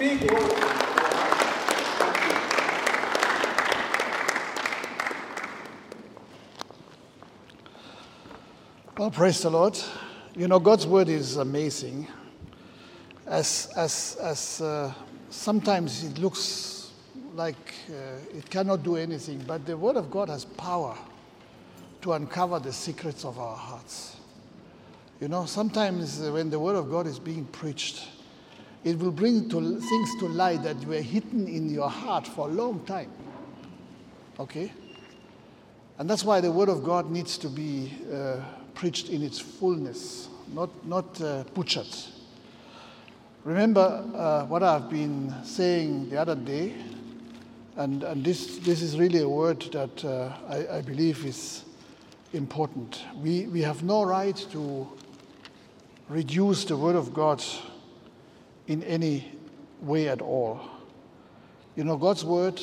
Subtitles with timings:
[0.00, 0.08] Well,
[9.10, 9.78] praise the Lord.
[10.34, 12.06] You know, God's word is amazing.
[13.26, 14.94] As, as, as uh,
[15.28, 16.92] sometimes it looks
[17.34, 17.94] like uh,
[18.34, 20.96] it cannot do anything, but the word of God has power
[22.00, 24.16] to uncover the secrets of our hearts.
[25.20, 28.08] You know, sometimes when the word of God is being preached,
[28.84, 32.52] it will bring to, things to light that were hidden in your heart for a
[32.52, 33.10] long time.
[34.38, 34.72] Okay?
[35.98, 38.36] And that's why the word of God needs to be uh,
[38.74, 41.94] preached in its fullness, not, not uh, butchered.
[43.44, 46.74] Remember uh, what I've been saying the other day,
[47.76, 51.64] and, and this, this is really a word that uh, I, I believe is
[52.32, 53.02] important.
[53.16, 54.88] We, we have no right to
[56.08, 57.42] reduce the Word of God
[58.70, 59.28] in any
[59.80, 60.60] way at all.
[61.74, 62.62] You know, God's Word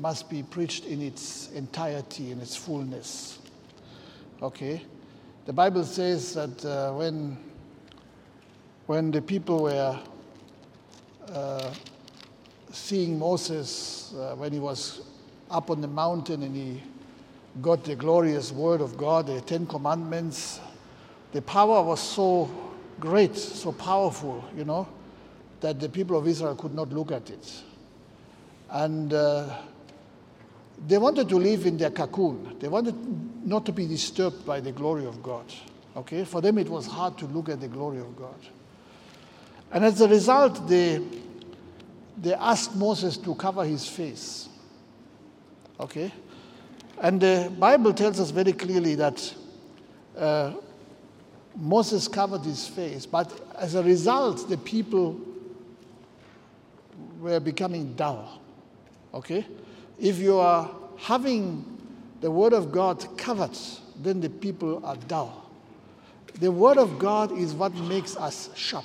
[0.00, 3.38] must be preached in its entirety, in its fullness.
[4.42, 4.82] Okay?
[5.46, 7.38] The Bible says that uh, when,
[8.86, 9.96] when the people were
[11.28, 11.72] uh,
[12.72, 15.02] seeing Moses uh, when he was
[15.52, 16.82] up on the mountain and he
[17.62, 20.58] got the glorious word of God, the Ten Commandments,
[21.30, 22.50] the power was so
[22.98, 24.88] great, so powerful, you know,
[25.60, 27.62] that the people of Israel could not look at it.
[28.70, 29.56] And uh,
[30.86, 32.56] they wanted to live in their cocoon.
[32.58, 32.94] They wanted
[33.46, 35.44] not to be disturbed by the glory of God.
[35.96, 36.24] Okay?
[36.24, 38.38] For them, it was hard to look at the glory of God.
[39.72, 41.00] And as a result, they,
[42.20, 44.48] they asked Moses to cover his face.
[45.78, 46.12] Okay?
[47.00, 49.34] And the Bible tells us very clearly that
[50.16, 50.52] uh,
[51.56, 55.20] Moses covered his face, but as a result, the people
[57.24, 58.40] were becoming dull.
[59.12, 59.46] Okay?
[59.98, 61.64] If you are having
[62.20, 63.56] the Word of God covered,
[64.02, 65.50] then the people are dull.
[66.40, 68.84] The Word of God is what makes us sharp.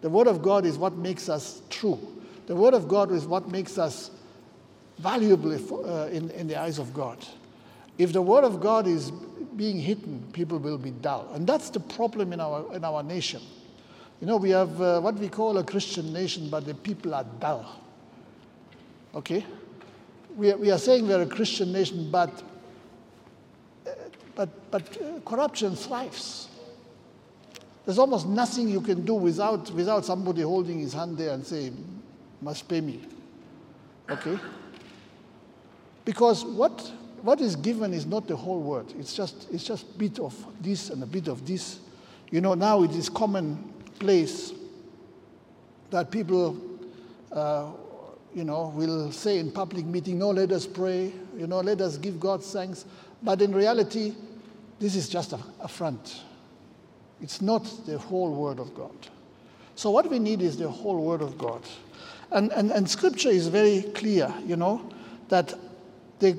[0.00, 1.98] The Word of God is what makes us true.
[2.46, 4.10] The Word of God is what makes us
[4.98, 7.18] valuable uh, in, in the eyes of God.
[7.98, 9.10] If the Word of God is
[9.56, 11.28] being hidden, people will be dull.
[11.34, 13.42] And that's the problem in our, in our nation.
[14.20, 17.24] You know, we have uh, what we call a Christian nation, but the people are
[17.24, 17.80] dull.
[19.14, 19.44] Okay?
[20.36, 22.42] We are, we are saying we're a Christian nation, but,
[23.86, 23.90] uh,
[24.34, 26.48] but, but uh, corruption thrives.
[27.86, 31.72] There's almost nothing you can do without, without somebody holding his hand there and say,
[32.42, 33.00] must pay me.
[34.10, 34.38] Okay?
[36.04, 36.92] Because what,
[37.22, 38.92] what is given is not the whole word.
[38.98, 41.80] It's just, it's just bit of this and a bit of this.
[42.30, 43.08] You know, now it is
[44.00, 44.52] commonplace
[45.90, 46.56] that people,
[47.32, 47.70] uh,
[48.34, 51.98] you know, will say in public meeting, no, let us pray, you know, let us
[51.98, 52.84] give God thanks.
[53.22, 54.14] But in reality,
[54.78, 56.22] this is just a, a front.
[57.20, 58.96] It's not the whole Word of God.
[59.74, 61.62] So what we need is the whole Word of God.
[62.30, 64.80] And, and, and Scripture is very clear, you know,
[65.28, 65.52] that
[66.20, 66.38] the,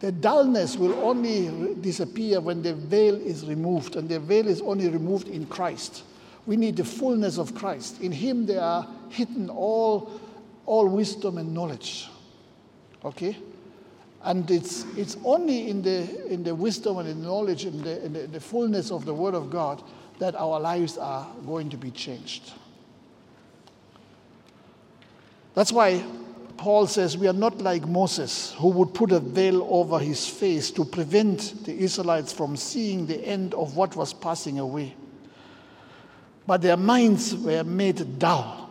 [0.00, 4.88] the dullness will only disappear when the veil is removed, and the veil is only
[4.88, 6.04] removed in Christ.
[6.44, 8.00] We need the fullness of Christ.
[8.00, 10.20] In Him there are hidden all,
[10.66, 12.08] all wisdom and knowledge.
[13.04, 13.36] Okay?
[14.22, 18.12] And it's, it's only in the, in the wisdom and the knowledge and the, in
[18.12, 19.82] the, the fullness of the Word of God
[20.18, 22.52] that our lives are going to be changed.
[25.54, 26.04] That's why
[26.56, 30.70] Paul says we are not like Moses, who would put a veil over his face
[30.72, 34.94] to prevent the Israelites from seeing the end of what was passing away.
[36.46, 38.70] But their minds were made dull.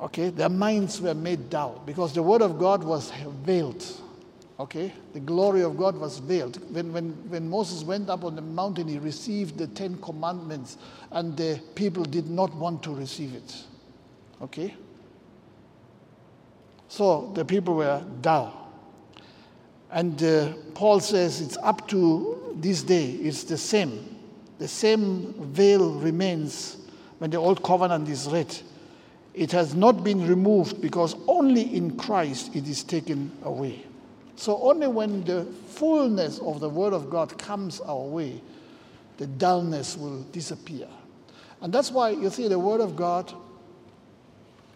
[0.00, 3.10] Okay, their minds were made dull because the word of God was
[3.44, 3.84] veiled.
[4.58, 6.58] Okay, the glory of God was veiled.
[6.74, 10.76] When, when, when Moses went up on the mountain, he received the Ten Commandments,
[11.10, 13.64] and the people did not want to receive it.
[14.42, 14.74] Okay?
[16.90, 18.68] So the people were dull.
[19.92, 24.16] And uh, Paul says it's up to this day, it's the same.
[24.58, 26.78] The same veil remains
[27.18, 28.54] when the Old Covenant is read.
[29.34, 33.86] It has not been removed because only in Christ it is taken away.
[34.34, 38.42] So only when the fullness of the Word of God comes our way,
[39.16, 40.88] the dullness will disappear.
[41.60, 43.32] And that's why you see the Word of God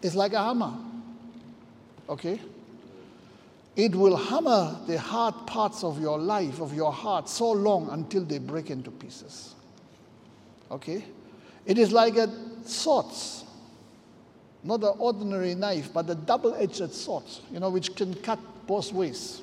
[0.01, 0.73] is like a hammer.
[2.09, 2.39] Okay?
[3.75, 8.23] It will hammer the hard parts of your life, of your heart, so long until
[8.23, 9.53] they break into pieces.
[10.71, 11.03] Okay?
[11.65, 12.29] It is like a,
[12.63, 13.07] sword,
[14.63, 18.93] Not an ordinary knife, but a double edged sword, you know, which can cut both
[18.93, 19.41] ways.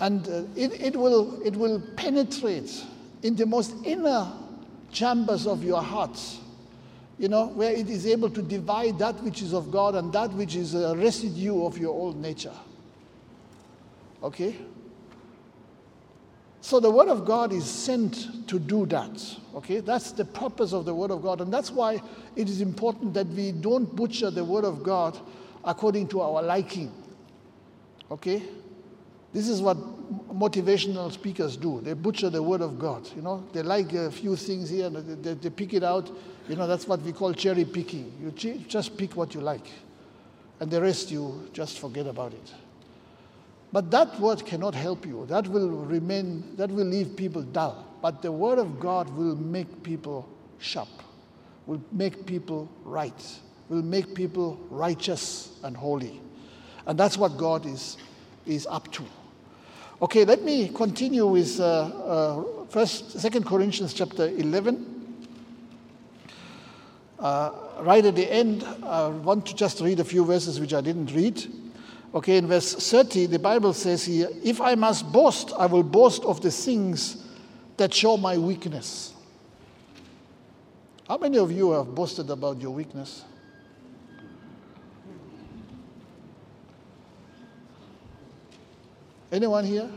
[0.00, 2.84] And uh, it, it, will, it will penetrate
[3.22, 4.30] in the most inner
[4.92, 6.18] chambers of your heart,
[7.18, 10.32] you know, where it is able to divide that which is of God and that
[10.32, 12.52] which is a residue of your old nature.
[14.22, 14.56] Okay?
[16.60, 19.22] So the Word of God is sent to do that.
[19.54, 19.80] Okay?
[19.80, 21.40] That's the purpose of the Word of God.
[21.40, 22.02] And that's why
[22.34, 25.18] it is important that we don't butcher the Word of God
[25.64, 26.92] according to our liking.
[28.10, 28.42] Okay?
[29.32, 29.76] This is what
[30.28, 31.80] motivational speakers do.
[31.82, 33.06] They butcher the word of God.
[33.14, 36.10] You know, they like a few things here, and they, they pick it out.
[36.48, 38.12] You know, that's what we call cherry picking.
[38.22, 38.30] You
[38.68, 39.66] just pick what you like,
[40.60, 42.54] and the rest you just forget about it.
[43.72, 45.26] But that word cannot help you.
[45.26, 46.56] That will remain.
[46.56, 47.84] That will leave people dull.
[48.00, 50.28] But the word of God will make people
[50.58, 50.88] sharp.
[51.66, 53.40] Will make people right.
[53.68, 56.20] Will make people righteous and holy.
[56.86, 57.96] And that's what God is,
[58.46, 59.02] is up to.
[60.00, 64.92] Okay, let me continue with uh, uh, First, Second Corinthians chapter eleven.
[67.18, 70.80] Uh, right at the end, I want to just read a few verses which I
[70.80, 71.42] didn't read.
[72.14, 76.24] Okay, in verse 30, the Bible says here, If I must boast, I will boast
[76.24, 77.24] of the things
[77.76, 79.12] that show my weakness.
[81.08, 83.24] How many of you have boasted about your weakness?
[89.30, 89.90] Anyone here?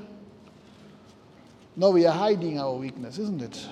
[1.75, 3.67] No, we are hiding our weakness, isn't it?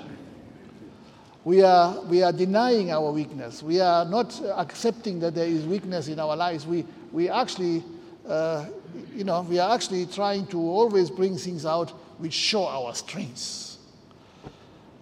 [1.48, 3.64] We are, we are denying our weakness.
[3.64, 6.68] We are not accepting that there is weakness in our lives.
[6.68, 6.84] We,
[7.14, 7.86] we actually,
[8.28, 8.66] uh,
[9.16, 13.78] you know, we are actually trying to always bring things out which show our strengths.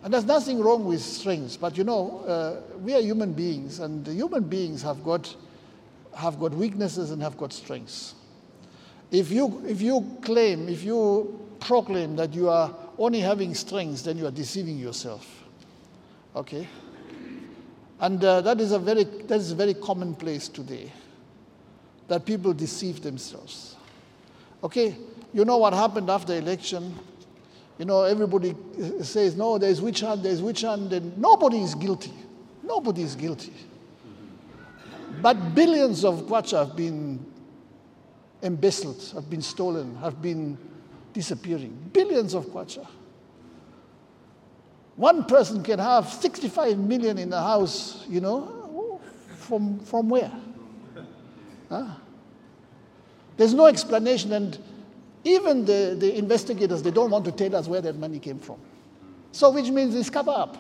[0.04, 4.06] And there's nothing wrong with strengths, but you know, uh, we are human beings, and
[4.06, 5.36] human beings have got,
[6.14, 8.14] have got weaknesses and have got strengths.
[9.10, 14.20] If you, if you claim, if you proclaim that you are only having strengths, then
[14.20, 15.45] you are deceiving yourself.
[16.36, 16.68] Okay?
[18.00, 20.92] And uh, that, is a very, that is very commonplace today,
[22.08, 23.76] that people deceive themselves.
[24.64, 24.98] Okay?
[25.34, 26.94] You know what happened after election?
[27.78, 28.56] You know, everybody
[29.02, 32.14] says, no, there's witch hunt, there's witch hunt, and nobody is guilty.
[32.64, 33.54] Nobody is guilty.
[35.22, 37.26] But billions of kwacha have been
[38.42, 40.58] embezzled, have been stolen, have been
[41.14, 41.90] disappearing.
[41.94, 42.86] Billions of kwacha.
[44.96, 49.00] One person can have 65 million in the house, you know,
[49.38, 50.32] from, from where?
[51.70, 51.88] Huh?
[53.36, 54.58] There's no explanation, and
[55.26, 58.58] even the, the investigators, they don't want to tell us where that money came from.
[59.34, 60.58] So, which means it's cover up.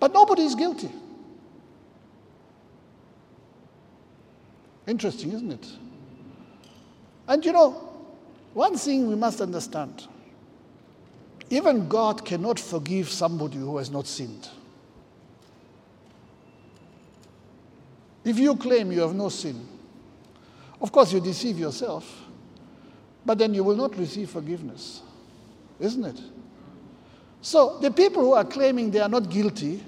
[0.00, 0.90] But nobody is guilty.
[4.86, 5.66] Interesting, isn't it?
[7.28, 7.70] And you know,
[8.54, 10.06] one thing we must understand
[11.50, 14.48] even God cannot forgive somebody who has not sinned.
[18.24, 19.66] If you claim you have no sin,
[20.80, 22.24] of course you deceive yourself,
[23.24, 25.02] but then you will not receive forgiveness,
[25.78, 26.20] isn't it?
[27.40, 29.82] So the people who are claiming they are not guilty,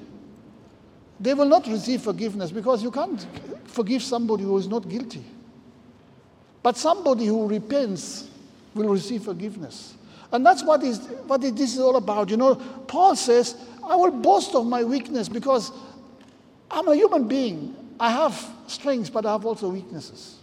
[1.19, 3.27] they will not receive forgiveness because you can't
[3.65, 5.25] forgive somebody who is not guilty.
[6.63, 8.29] But somebody who repents
[8.75, 9.95] will receive forgiveness.
[10.33, 12.29] And that's what, is, what this is all about.
[12.31, 15.73] You know, Paul says, I will boast of my weakness because
[16.71, 17.75] I'm a human being.
[17.99, 20.37] I have strengths, but I have also weaknesses.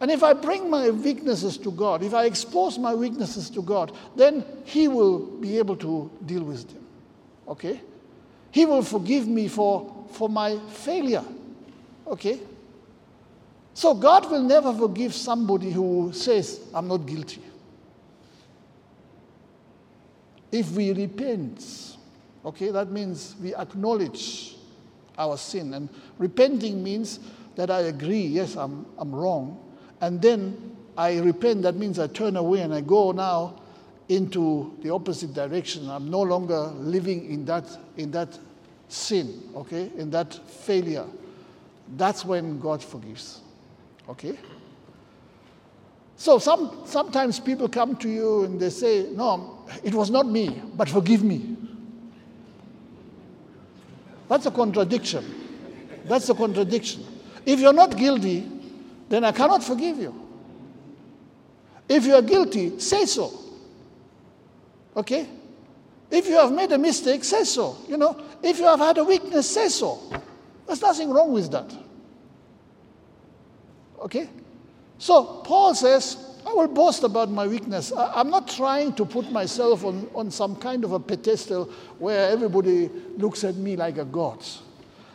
[0.00, 3.92] And if I bring my weaknesses to God, if I expose my weaknesses to God,
[4.16, 6.84] then He will be able to deal with them.
[7.48, 7.80] Okay?
[8.50, 11.24] He will forgive me for, for my failure.
[12.06, 12.40] Okay?
[13.74, 17.40] So God will never forgive somebody who says, I'm not guilty.
[20.52, 21.96] If we repent,
[22.44, 24.56] okay, that means we acknowledge
[25.18, 25.74] our sin.
[25.74, 27.18] And repenting means
[27.56, 29.58] that I agree, yes, I'm, I'm wrong.
[30.00, 33.60] And then I repent, that means I turn away and I go now
[34.08, 35.88] into the opposite direction.
[35.88, 37.64] I'm no longer living in that,
[37.96, 38.38] in that
[38.88, 41.06] sin, okay, in that failure.
[41.96, 43.40] That's when God forgives.
[44.08, 44.38] Okay?
[46.16, 50.62] So some, sometimes people come to you and they say, No, it was not me,
[50.74, 51.56] but forgive me.
[54.28, 55.24] That's a contradiction.
[56.06, 57.04] That's a contradiction.
[57.44, 58.48] If you're not guilty,
[59.08, 60.14] then I cannot forgive you.
[61.88, 63.32] If you are guilty, say so.
[64.96, 65.28] Okay?
[66.10, 67.76] If you have made a mistake, say so.
[67.88, 70.00] You know, if you have had a weakness, say so.
[70.66, 71.70] There's nothing wrong with that.
[74.00, 74.28] Okay?
[75.02, 76.16] So Paul says,
[76.46, 77.92] I will boast about my weakness.
[77.92, 81.64] I, am not trying to put myself on, on some kind of a pedestal
[81.98, 84.38] where everybody looks at me like a god.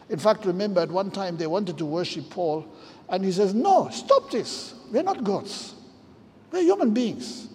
[0.09, 2.67] In fact, remember at one time they wanted to worship Paul,
[3.07, 4.73] and he says, No, stop this.
[4.91, 5.73] We're not gods,
[6.51, 7.47] we're human beings.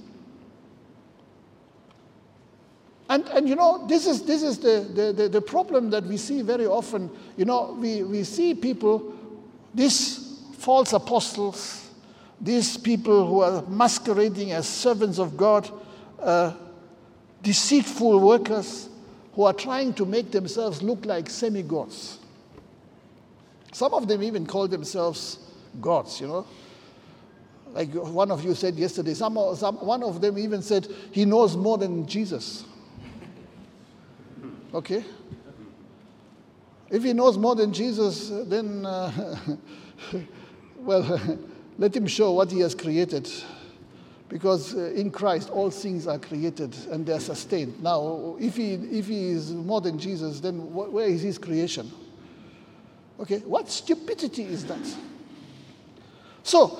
[3.10, 6.16] And, and you know, this is, this is the, the, the, the problem that we
[6.16, 7.10] see very often.
[7.36, 9.14] You know, we, we see people,
[9.74, 11.81] these false apostles,
[12.42, 15.70] these people who are masquerading as servants of God,
[16.20, 16.52] uh,
[17.40, 18.88] deceitful workers
[19.34, 22.18] who are trying to make themselves look like semi gods.
[23.72, 25.38] Some of them even call themselves
[25.80, 26.46] gods, you know.
[27.72, 31.56] Like one of you said yesterday, some, some, one of them even said he knows
[31.56, 32.64] more than Jesus.
[34.74, 35.04] Okay?
[36.90, 39.38] If he knows more than Jesus, then, uh,
[40.76, 41.38] well,
[41.78, 43.30] let him show what he has created.
[44.28, 47.82] Because uh, in Christ, all things are created and they're sustained.
[47.82, 51.90] Now, if he, if he is more than Jesus, then where is his creation?
[53.20, 54.96] Okay, what stupidity is that?
[56.42, 56.78] So,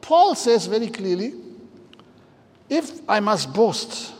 [0.00, 1.34] Paul says very clearly
[2.70, 4.14] if I must boast,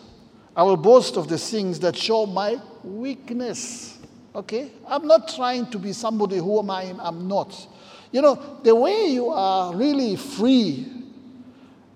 [0.56, 3.98] I will boast of the things that show my weakness.
[4.34, 4.72] Okay?
[4.88, 7.54] I'm not trying to be somebody who am I am not.
[8.12, 10.86] You know, the way you are really free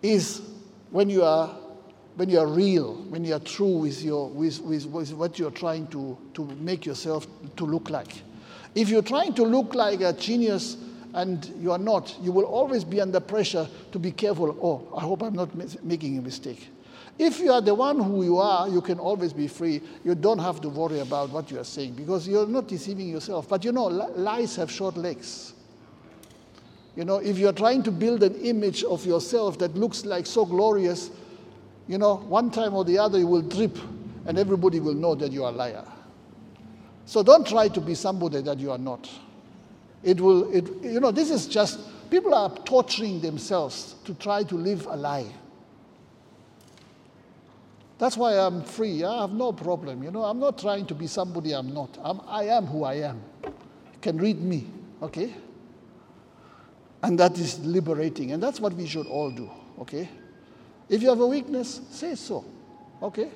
[0.02, 0.42] is
[0.90, 1.56] when you are
[2.16, 5.50] when you are real, when you are true with, your, with, with, with what you're
[5.50, 8.22] trying to, to make yourself to look like.
[8.74, 10.76] If you're trying to look like a genius
[11.12, 14.56] and you are not, you will always be under pressure to be careful.
[14.62, 15.50] Oh, I hope I'm not
[15.84, 16.68] making a mistake.
[17.18, 19.80] If you are the one who you are, you can always be free.
[20.04, 23.48] You don't have to worry about what you are saying because you're not deceiving yourself.
[23.48, 25.53] But you know, lies have short legs.
[26.96, 30.44] You know, if you're trying to build an image of yourself that looks like so
[30.44, 31.10] glorious,
[31.88, 33.76] you know, one time or the other you will drip
[34.26, 35.84] and everybody will know that you are a liar.
[37.06, 39.10] So don't try to be somebody that you are not.
[40.02, 44.54] It will, it, you know, this is just, people are torturing themselves to try to
[44.54, 45.26] live a lie.
[47.98, 49.04] That's why I'm free.
[49.04, 50.02] I have no problem.
[50.02, 51.96] You know, I'm not trying to be somebody I'm not.
[52.02, 53.22] I'm, I am who I am.
[53.44, 53.52] You
[54.00, 54.66] can read me,
[55.02, 55.32] okay?
[57.04, 58.32] And that is liberating.
[58.32, 60.08] And that's what we should all do, okay?
[60.88, 62.44] If you have a weakness, say so,
[63.02, 63.30] okay?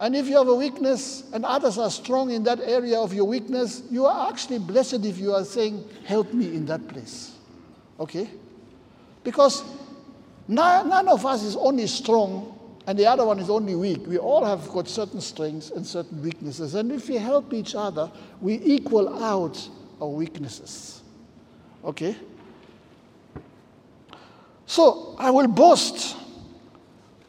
[0.00, 3.26] And if you have a weakness and others are strong in that area of your
[3.26, 7.36] weakness, you are actually blessed if you are saying, Help me in that place.
[8.00, 8.28] Okay?
[9.22, 9.62] Because
[10.48, 12.58] none, of us is only strong
[12.88, 14.04] and the other one is only weak.
[14.06, 16.74] We all have got certain strengths and certain weaknesses.
[16.74, 18.10] And if we help each other,
[18.40, 19.56] we equal out
[20.00, 21.03] our weaknesses.
[21.84, 22.16] Okay?
[24.66, 26.16] So I will boast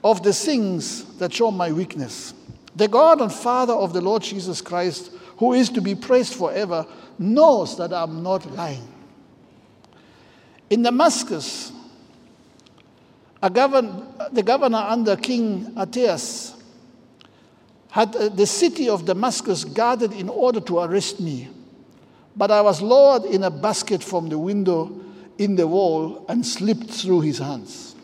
[0.04, 2.34] of the things that show my weakness.
[2.76, 6.86] The God and Father of the Lord Jesus Christ, who is to be praised forever,
[7.18, 8.88] knows that I'm not lying.
[10.70, 11.72] In Damascus,
[13.50, 16.56] govern, the governor under King Aretas
[17.90, 21.48] had uh, the city of Damascus guarded in order to arrest me.
[22.36, 25.02] But I was lowered in a basket from the window
[25.38, 27.96] in the wall and slipped through his hands.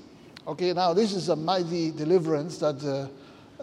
[0.47, 3.07] Okay, now this is a mighty deliverance that uh,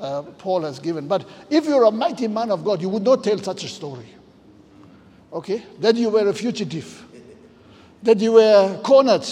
[0.01, 1.09] uh, Paul has given.
[1.09, 4.07] But if you're a mighty man of God, you would not tell such a story.
[5.33, 5.63] Okay?
[5.81, 7.05] That you were a fugitive,
[8.03, 9.27] that you were cornered,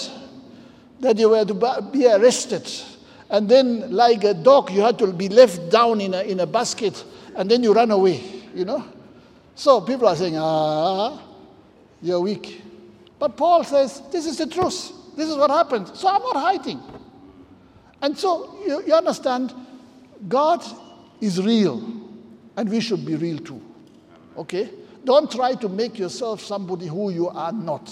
[1.00, 2.69] that you were to be arrested,
[3.28, 6.47] and then, like a dog, you had to be left down in a, in a
[6.47, 8.23] basket, and then you run away,
[8.55, 8.85] you know?
[9.55, 11.21] So people are saying, ah,
[12.03, 12.62] you're weak.
[13.19, 14.93] But Paul says, this is the truth.
[15.17, 15.88] This is what happened.
[15.88, 16.81] So I'm not hiding.
[18.03, 19.55] And so you, you understand,
[20.29, 20.62] God
[21.21, 21.83] is real,
[22.57, 23.62] and we should be real too.
[24.37, 24.71] Okay?
[25.05, 27.91] Don't try to make yourself somebody who you are not.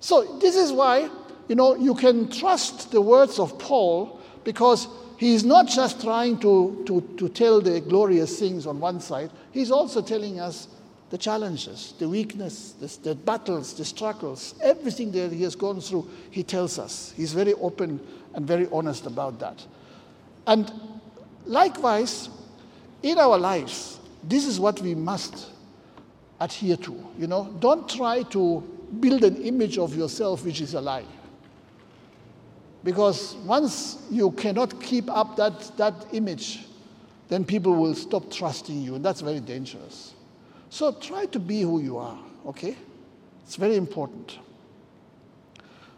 [0.00, 1.08] So, this is why,
[1.48, 6.38] you know, you can trust the words of Paul because he is not just trying
[6.40, 10.66] to, to, to tell the glorious things on one side, he's also telling us
[11.12, 16.10] the challenges, the weakness, the, the battles, the struggles, everything that he has gone through,
[16.32, 17.14] he tells us.
[17.16, 18.00] He's very open
[18.34, 19.64] and very honest about that.
[20.48, 20.72] And
[21.46, 22.28] Likewise,
[23.02, 25.50] in our lives, this is what we must
[26.40, 27.06] adhere to.
[27.18, 28.60] You know, don't try to
[29.00, 31.04] build an image of yourself which is a lie.
[32.84, 36.66] Because once you cannot keep up that, that image,
[37.28, 40.11] then people will stop trusting you, and that's very dangerous.
[40.72, 42.74] So try to be who you are, okay?
[43.44, 44.38] It's very important.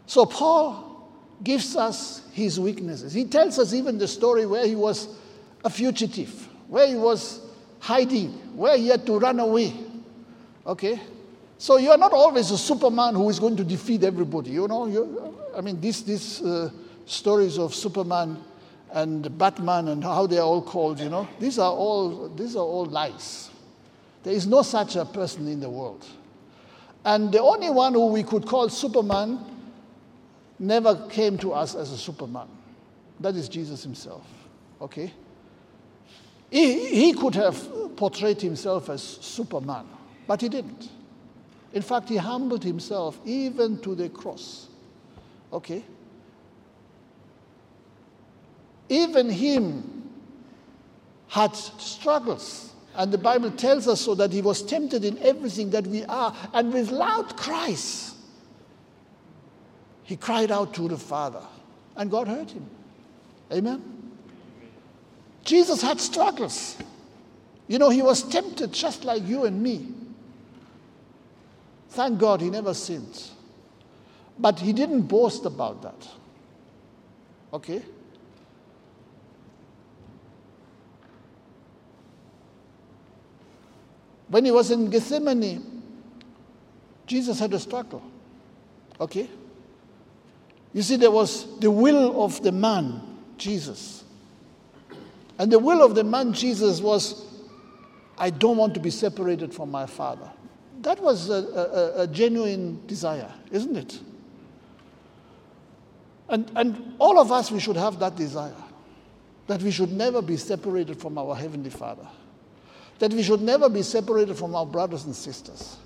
[0.05, 1.09] So Paul
[1.41, 3.13] gives us his weaknesses.
[3.13, 5.15] He tells us even the story where he was
[5.63, 7.39] a fugitive, where he was
[7.79, 9.73] hiding, where he had to run away.
[10.67, 10.99] Okay?
[11.57, 14.51] So you're not always a Superman who is going to defeat everybody.
[14.51, 16.69] You know, you, I mean, these, these uh,
[17.05, 18.43] stories of Superman
[18.91, 22.83] and Batman and how they're all called, you know, these are all, these are all
[22.83, 23.51] lies.
[24.25, 26.03] There is no such a person in the world.
[27.05, 29.39] And the only one who we could call Superman
[30.57, 32.47] never came to us as a Superman.
[33.19, 34.25] That is Jesus himself.
[34.81, 35.13] Okay?
[36.49, 39.85] He, he could have portrayed himself as Superman,
[40.25, 40.89] but he didn't.
[41.73, 44.69] In fact, he humbled himself even to the cross.
[45.53, 45.83] Okay?
[48.89, 50.09] Even him
[51.27, 52.71] had struggles.
[52.95, 56.35] And the Bible tells us so that he was tempted in everything that we are.
[56.53, 58.15] And with loud cries,
[60.03, 61.41] he cried out to the Father.
[61.95, 62.69] And God heard him.
[63.51, 63.83] Amen?
[65.43, 66.77] Jesus had struggles.
[67.67, 69.87] You know, he was tempted just like you and me.
[71.89, 73.23] Thank God he never sinned.
[74.37, 76.07] But he didn't boast about that.
[77.53, 77.81] Okay?
[84.35, 85.81] When he was in Gethsemane,
[87.07, 88.03] Jesus had a struggle.
[88.99, 89.29] Okay?
[90.73, 92.99] You see, there was the will of the man,
[93.37, 94.03] Jesus.
[95.39, 97.25] And the will of the man, Jesus, was
[98.17, 100.29] I don't want to be separated from my Father.
[100.81, 104.01] That was a, a, a genuine desire, isn't it?
[106.27, 108.51] And, and all of us, we should have that desire
[109.47, 112.05] that we should never be separated from our Heavenly Father,
[112.99, 115.77] that we should never be separated from our brothers and sisters,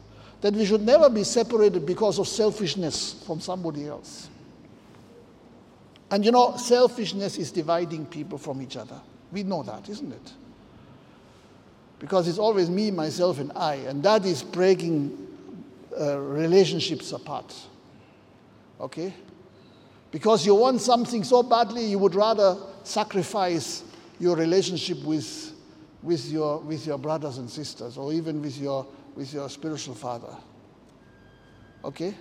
[0.42, 4.30] that we should never be separated because of selfishness from somebody else.
[6.12, 9.00] And you know, selfishness is dividing people from each other.
[9.32, 10.34] We know that, isn't it?
[12.00, 15.28] because it's always me, myself, and I, and that is breaking
[16.00, 17.54] uh, relationships apart.
[18.80, 19.14] Okay?
[20.10, 23.84] Because you want something so badly, you would rather sacrifice
[24.18, 25.54] your relationship with,
[26.02, 28.86] with, your, with your brothers and sisters, or even with your,
[29.16, 30.36] with your spiritual father.
[31.84, 32.14] Okay?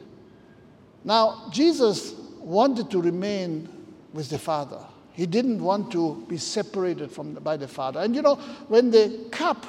[1.04, 3.68] Now, Jesus wanted to remain
[4.12, 4.80] with the Father.
[5.12, 8.00] He didn't want to be separated from by the Father.
[8.00, 8.36] And you know,
[8.68, 9.66] when the cup,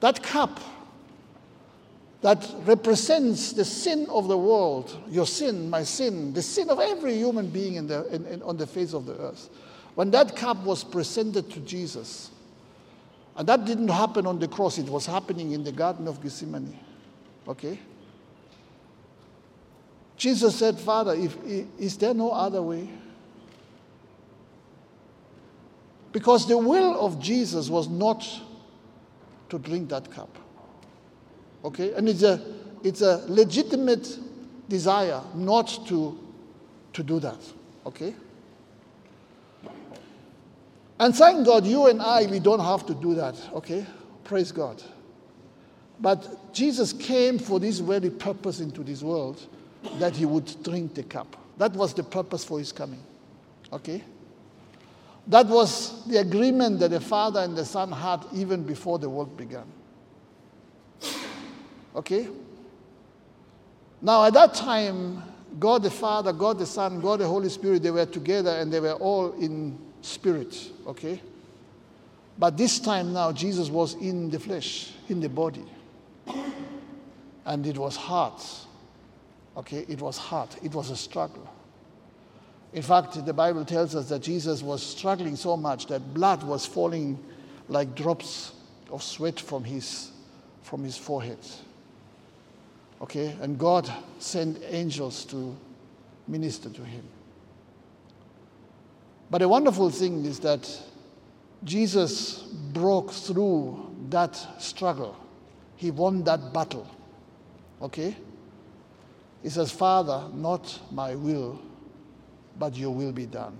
[0.00, 0.60] that cup
[2.22, 7.14] that represents the sin of the world, your sin, my sin, the sin of every
[7.16, 9.50] human being in the, in, in, on the face of the earth,
[9.94, 12.30] when that cup was presented to Jesus,
[13.36, 16.78] and that didn't happen on the cross, it was happening in the Garden of Gethsemane.
[17.46, 17.78] Okay?
[20.16, 21.36] Jesus said, Father, if,
[21.78, 22.88] is there no other way?
[26.12, 28.26] Because the will of Jesus was not
[29.50, 30.34] to drink that cup.
[31.62, 31.92] Okay?
[31.92, 32.42] And it's a,
[32.82, 34.18] it's a legitimate
[34.66, 36.18] desire not to,
[36.94, 37.38] to do that.
[37.84, 38.14] Okay?
[40.98, 43.34] And thank God, you and I, we don't have to do that.
[43.54, 43.84] Okay?
[44.24, 44.82] Praise God.
[46.00, 49.40] But Jesus came for this very purpose into this world
[49.98, 51.36] that he would drink the cup.
[51.58, 53.02] That was the purpose for his coming.
[53.72, 54.02] Okay?
[55.26, 59.36] That was the agreement that the Father and the Son had even before the world
[59.36, 59.64] began.
[61.94, 62.28] Okay?
[64.02, 65.22] Now, at that time,
[65.58, 68.80] God the Father, God the Son, God the Holy Spirit, they were together and they
[68.80, 70.70] were all in spirit.
[70.86, 71.20] Okay?
[72.38, 75.64] But this time now, Jesus was in the flesh, in the body.
[77.44, 78.40] And it was hard.
[79.56, 79.84] Okay?
[79.88, 80.50] It was hard.
[80.62, 81.48] It was a struggle.
[82.72, 86.66] In fact, the Bible tells us that Jesus was struggling so much that blood was
[86.66, 87.18] falling
[87.68, 88.52] like drops
[88.90, 90.10] of sweat from his,
[90.62, 91.38] from his forehead.
[93.00, 93.34] Okay?
[93.40, 95.56] And God sent angels to
[96.28, 97.04] minister to him.
[99.30, 100.68] But the wonderful thing is that
[101.64, 105.16] Jesus broke through that struggle.
[105.76, 106.86] He won that battle.
[107.82, 108.16] Okay?
[109.42, 111.60] He says, Father, not my will,
[112.58, 113.56] but your will be done.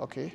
[0.00, 0.32] Okay?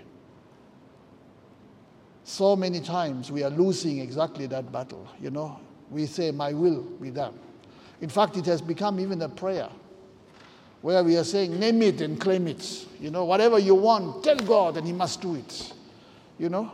[2.24, 5.08] So many times we are losing exactly that battle.
[5.22, 7.38] You know, we say, My will be done.
[8.02, 9.70] In fact, it has become even a prayer
[10.82, 12.86] where we are saying, Name it and claim it.
[13.00, 15.74] You know, whatever you want, tell God and He must do it.
[16.38, 16.72] You know?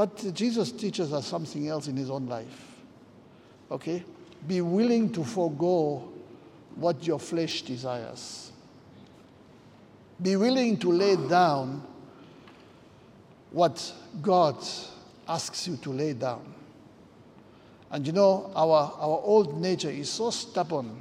[0.00, 2.80] But Jesus teaches us something else in his own life.
[3.70, 4.02] Okay?
[4.48, 6.10] Be willing to forego
[6.74, 8.50] what your flesh desires.
[10.22, 11.86] Be willing to lay down
[13.50, 14.56] what God
[15.28, 16.49] asks you to lay down.
[17.90, 21.00] And you know, our, our old nature is so stubborn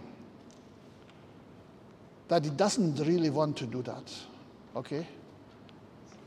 [2.27, 4.13] that it doesn't really want to do that.
[4.75, 5.07] Okay?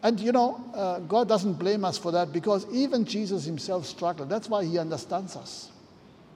[0.03, 4.29] And you know, uh, God doesn't blame us for that because even Jesus himself struggled.
[4.29, 5.71] That's why he understands us.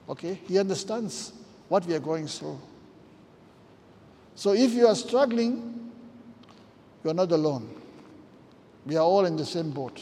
[0.09, 0.41] Okay?
[0.47, 1.33] He understands
[1.69, 2.61] what we are going through.
[4.35, 5.93] So if you are struggling,
[7.03, 7.69] you're not alone.
[8.85, 10.01] We are all in the same boat.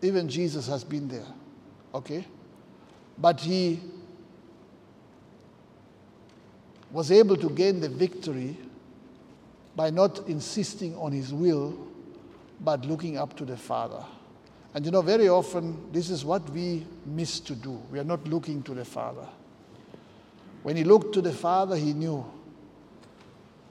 [0.00, 1.26] Even Jesus has been there.
[1.94, 2.26] Okay?
[3.18, 3.80] But he
[6.90, 8.56] was able to gain the victory
[9.74, 11.76] by not insisting on his will,
[12.60, 14.04] but looking up to the Father.
[14.74, 17.80] And you know, very often, this is what we miss to do.
[17.90, 19.26] We are not looking to the Father.
[20.62, 22.24] When he looked to the Father, he knew.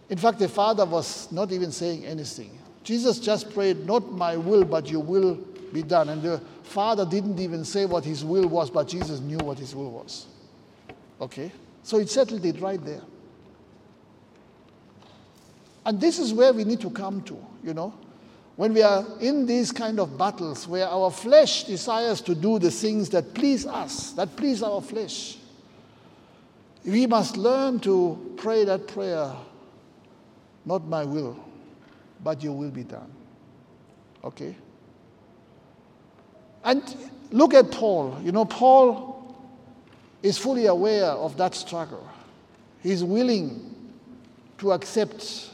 [0.09, 2.59] In fact, the Father was not even saying anything.
[2.83, 5.35] Jesus just prayed, Not my will, but your will
[5.73, 6.09] be done.
[6.09, 9.75] And the Father didn't even say what his will was, but Jesus knew what his
[9.75, 10.27] will was.
[11.19, 11.51] Okay?
[11.83, 13.01] So it settled it right there.
[15.85, 17.93] And this is where we need to come to, you know.
[18.55, 22.69] When we are in these kind of battles where our flesh desires to do the
[22.69, 25.37] things that please us, that please our flesh,
[26.85, 29.33] we must learn to pray that prayer
[30.65, 31.39] not my will,
[32.23, 33.11] but your will be done.
[34.23, 34.55] Okay?
[36.63, 36.83] And
[37.31, 38.19] look at Paul.
[38.23, 39.35] You know, Paul
[40.21, 42.07] is fully aware of that struggle.
[42.81, 43.93] He's willing
[44.59, 45.49] to accept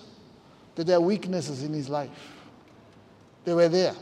[0.75, 2.09] that there are weaknesses in his life.
[3.45, 3.95] They were there.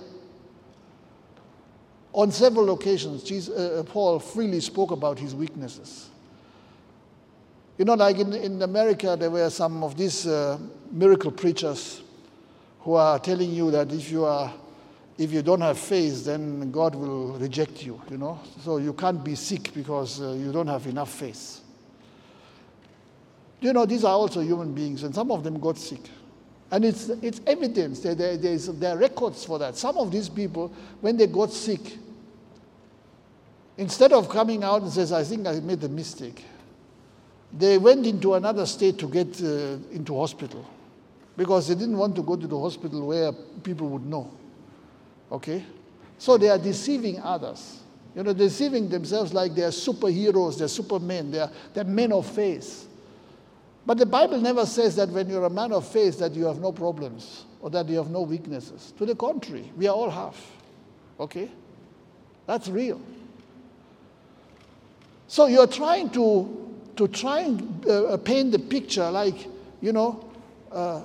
[2.14, 6.10] On several occasions, Jesus, uh, uh, Paul freely spoke about his weaknesses.
[7.78, 10.58] You know, like in, in America, there were some of these uh,
[10.92, 12.02] miracle preachers
[12.80, 14.54] who are telling you that if you are
[15.18, 18.40] if you don't have faith, then God will reject you, you know.
[18.62, 21.62] So you can't be sick because uh, you don't have enough faith.
[23.62, 26.02] You know, these are also human beings, and some of them got sick.
[26.72, 29.78] And it's, it's evidence, there, there, there's, there are records for that.
[29.78, 31.80] Some of these people, when they got sick,
[33.78, 36.44] instead of coming out and says, I think I made a mistake,
[37.54, 40.68] they went into another state to get uh, into hospital
[41.38, 43.32] because they didn't want to go to the hospital where
[43.64, 44.30] people would know.
[45.36, 45.66] Okay?
[46.18, 47.82] So they are deceiving others.
[48.16, 52.88] You know, deceiving themselves like they are superheroes, they're supermen, they're, they're men of faith.
[53.86, 56.60] But the Bible never says that when you're a man of faith that you have
[56.60, 58.94] no problems or that you have no weaknesses.
[58.98, 60.52] To the contrary, we are all half.
[61.20, 61.52] Okay?
[62.48, 63.02] That's real.
[65.28, 69.48] So you're trying to, to try and uh, paint the picture like,
[69.82, 70.32] you know,
[70.72, 71.02] uh,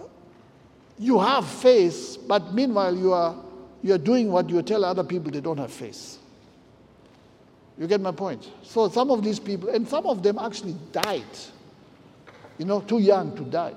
[1.01, 3.35] you have faith, but meanwhile you are,
[3.83, 6.19] you are doing what you tell other people they don't have faith.
[7.79, 8.47] You get my point?
[8.63, 11.25] So some of these people, and some of them actually died
[12.61, 13.75] you know, too young to die.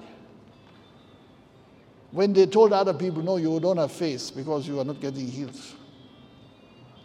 [2.12, 5.26] When they told other people, no, you don't have faith because you are not getting
[5.26, 5.58] healed.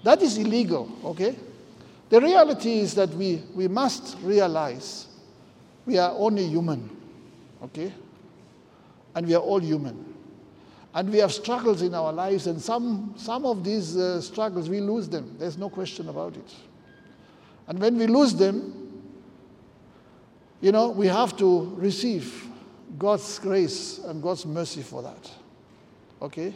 [0.02, 1.36] That is illegal, okay?
[2.08, 5.06] The reality is that we, we must realize
[5.86, 6.90] we are only human,
[7.62, 7.92] okay?
[9.14, 10.16] And we are all human.
[10.98, 14.80] And we have struggles in our lives, and some, some of these uh, struggles, we
[14.80, 15.36] lose them.
[15.38, 16.54] There's no question about it.
[17.68, 19.04] And when we lose them,
[20.60, 22.48] you know, we have to receive
[22.98, 25.30] God's grace and God's mercy for that.
[26.20, 26.52] Okay?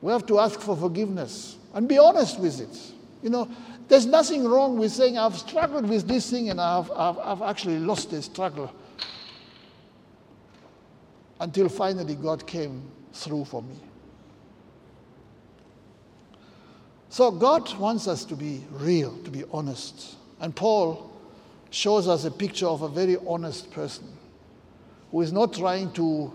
[0.00, 2.92] We have to ask for forgiveness and be honest with it.
[3.22, 3.50] You know,
[3.86, 7.80] there's nothing wrong with saying, I've struggled with this thing and I've, I've, I've actually
[7.80, 8.72] lost the struggle.
[11.38, 13.76] Until finally God came through for me.
[17.08, 20.16] So God wants us to be real, to be honest.
[20.40, 21.10] And Paul
[21.70, 24.06] shows us a picture of a very honest person
[25.10, 26.32] who is not trying to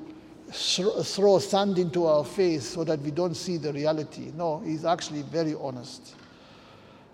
[0.52, 4.32] throw sand into our face so that we don't see the reality.
[4.36, 6.16] No, he's actually very honest.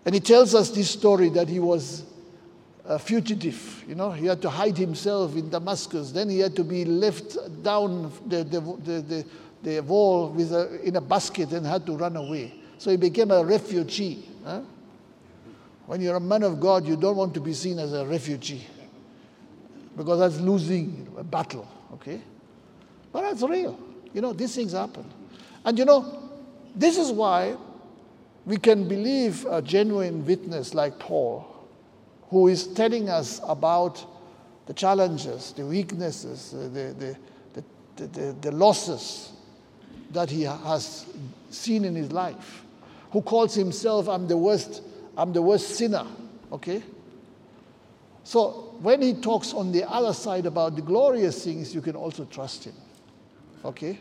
[0.06, 2.04] And he tells us this story that he was
[2.86, 3.84] a fugitive.
[3.88, 6.12] You know, he had to hide himself in Damascus.
[6.12, 9.26] Then he had to be left down the, the, the,
[9.64, 12.54] the, wall with a, in a basket and had to run away.
[12.78, 14.28] So he became a refugee.
[14.44, 14.62] Huh?
[15.86, 18.66] When you're a man of God, you don't want to be seen as a refugee
[19.96, 22.22] because that's losing a battle, okay?
[23.12, 23.80] But that's real.
[24.14, 25.06] You know, these things happen.
[25.66, 26.30] And you know,
[26.76, 27.56] this is why
[28.46, 31.46] we can believe a genuine witness like Paul,
[32.30, 34.04] who is telling us about
[34.66, 37.18] the challenges, the weaknesses, the, the,
[37.96, 39.34] the, the losses
[40.14, 41.06] that he has
[41.50, 42.64] seen in his life,
[43.12, 44.82] who calls himself, I'm the worst,
[45.18, 46.06] I'm the worst sinner,
[46.52, 46.82] okay?
[48.24, 52.26] So when he talks on the other side about the glorious things, you can also
[52.26, 52.74] trust him,
[53.66, 54.00] okay?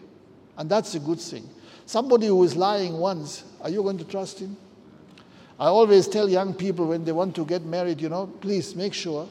[0.57, 1.49] And that's a good thing.
[1.87, 4.57] Somebody who is lying once, are you going to trust him?
[5.59, 8.95] I always tell young people when they want to get married, you know, please make
[8.95, 9.29] sure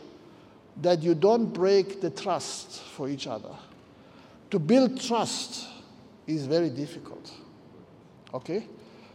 [0.82, 3.56] that you don't break the trust for each other.
[4.52, 5.68] To build trust
[6.28, 7.32] is very difficult.
[8.34, 8.68] Okay?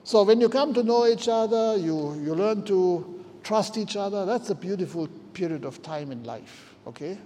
[0.04, 4.24] So when you come to know each other, you, you learn to trust each other,
[4.24, 6.74] that's a beautiful period of time in life.
[6.86, 7.18] Okay?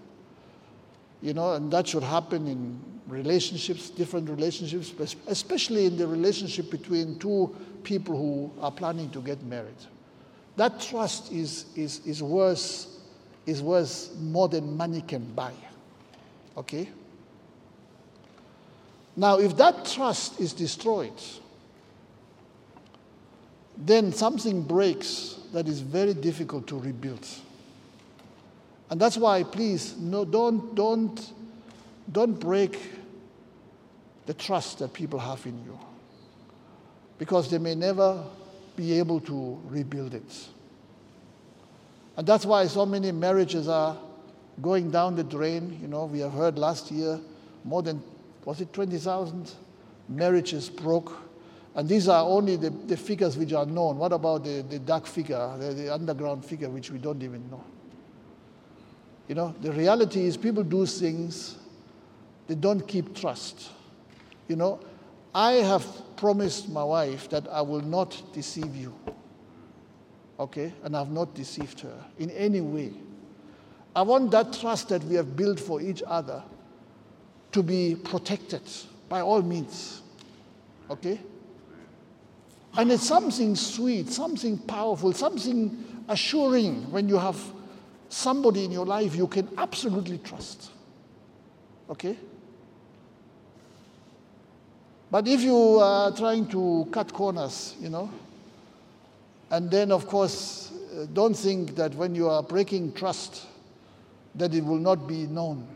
[1.22, 7.18] You know, and that should happen in relationships, different relationships, especially in the relationship between
[7.18, 9.74] two people who are planning to get married.
[10.56, 12.86] That trust is, is, is, worth,
[13.46, 15.52] is worth more than money can buy.
[16.56, 16.88] Okay?
[19.20, 21.12] Now, if that trust is destroyed,
[23.76, 27.28] then something breaks that is very difficult to rebuild.
[28.88, 31.32] And that's why, please, no, don't, don't,
[32.10, 32.80] don't break
[34.24, 35.78] the trust that people have in you.
[37.18, 38.24] Because they may never
[38.74, 40.48] be able to rebuild it.
[42.16, 43.98] And that's why so many marriages are
[44.62, 45.78] going down the drain.
[45.82, 47.20] You know, we have heard last year
[47.64, 48.02] more than,
[48.44, 49.52] was it 20,000
[50.08, 51.12] marriages broke?
[51.74, 53.98] And these are only the, the figures which are known.
[53.98, 57.62] What about the, the dark figure, the, the underground figure, which we don't even know?
[59.28, 61.56] You know, the reality is people do things,
[62.48, 63.70] they don't keep trust.
[64.48, 64.80] You know,
[65.32, 68.92] I have promised my wife that I will not deceive you.
[70.40, 70.72] Okay?
[70.82, 72.92] And I've not deceived her in any way.
[73.94, 76.42] I want that trust that we have built for each other
[77.52, 78.62] to be protected
[79.08, 80.02] by all means.
[80.88, 81.20] Okay?
[82.76, 87.40] And it's something sweet, something powerful, something assuring when you have
[88.08, 90.70] somebody in your life you can absolutely trust.
[91.88, 92.16] Okay?
[95.10, 98.10] But if you are trying to cut corners, you know,
[99.50, 103.46] and then of course, uh, don't think that when you are breaking trust,
[104.36, 105.66] that it will not be known.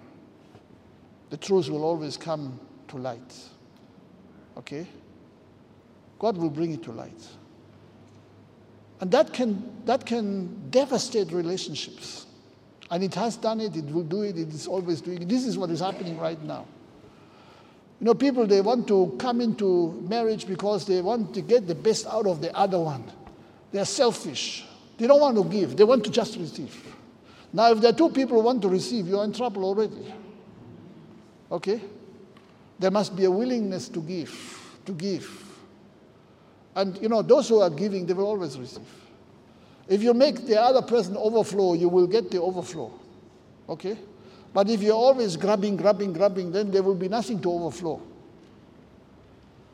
[1.34, 3.34] The truth will always come to light.
[4.56, 4.86] Okay?
[6.20, 7.26] God will bring it to light.
[9.00, 12.26] And that can, that can devastate relationships.
[12.88, 15.28] And it has done it, it will do it, it is always doing it.
[15.28, 16.68] This is what is happening right now.
[17.98, 21.74] You know, people, they want to come into marriage because they want to get the
[21.74, 23.10] best out of the other one.
[23.72, 24.64] They're selfish.
[24.98, 26.80] They don't want to give, they want to just receive.
[27.52, 30.14] Now, if there are two people who want to receive, you're in trouble already.
[31.50, 31.80] Okay?
[32.78, 35.42] There must be a willingness to give, to give.
[36.74, 38.82] And, you know, those who are giving, they will always receive.
[39.86, 42.92] If you make the other person overflow, you will get the overflow.
[43.68, 43.96] Okay?
[44.52, 48.00] But if you're always grabbing, grabbing, grabbing, then there will be nothing to overflow.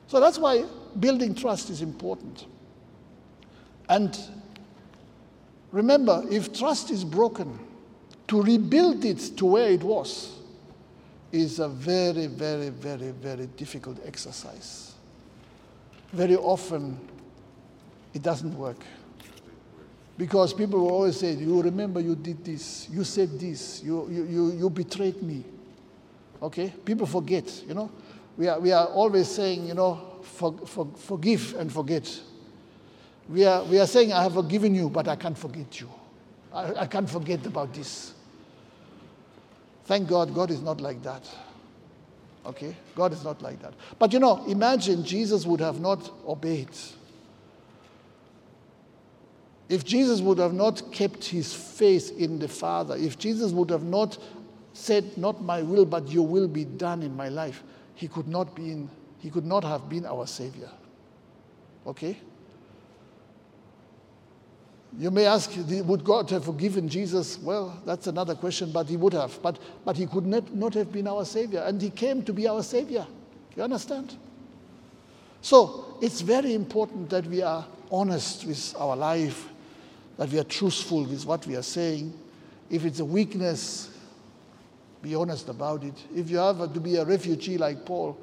[0.09, 0.65] So that's why
[0.99, 2.47] building trust is important.
[3.89, 4.19] And
[5.71, 7.59] remember, if trust is broken,
[8.29, 10.40] to rebuild it to where it was
[11.33, 14.95] is a very, very, very, very difficult exercise.
[16.13, 16.99] Very often,
[18.13, 18.83] it doesn't work.
[20.19, 24.25] Because people will always say, You remember you did this, you said this, you, you,
[24.25, 25.45] you, you betrayed me.
[26.43, 26.73] Okay?
[26.85, 27.91] People forget, you know.
[28.37, 32.21] We are, we are always saying, you know, for, for, forgive and forget.
[33.29, 35.89] We are, we are saying, I have forgiven you, but I can't forget you.
[36.53, 38.15] I, I can't forget about this.
[39.85, 41.29] Thank God, God is not like that.
[42.47, 42.77] Okay?
[42.95, 43.75] God is not like that.
[43.99, 46.69] But you know, imagine Jesus would have not obeyed
[49.71, 53.85] if Jesus would have not kept his faith in the Father, if Jesus would have
[53.85, 54.19] not
[54.73, 57.63] said, Not my will, but your will be done in my life,
[57.95, 58.91] he could not, be in,
[59.21, 60.69] he could not have been our Savior.
[61.87, 62.19] Okay?
[64.99, 67.39] You may ask, would God have forgiven Jesus?
[67.39, 69.41] Well, that's another question, but he would have.
[69.43, 72.49] But, but he could not, not have been our Savior, and he came to be
[72.49, 73.07] our Savior.
[73.57, 74.17] You understand?
[75.43, 79.49] So it's very important that we are honest with our life
[80.21, 82.13] that we are truthful with what we are saying.
[82.69, 83.89] If it's a weakness,
[85.01, 85.95] be honest about it.
[86.15, 88.19] If you have to be a refugee like Paul,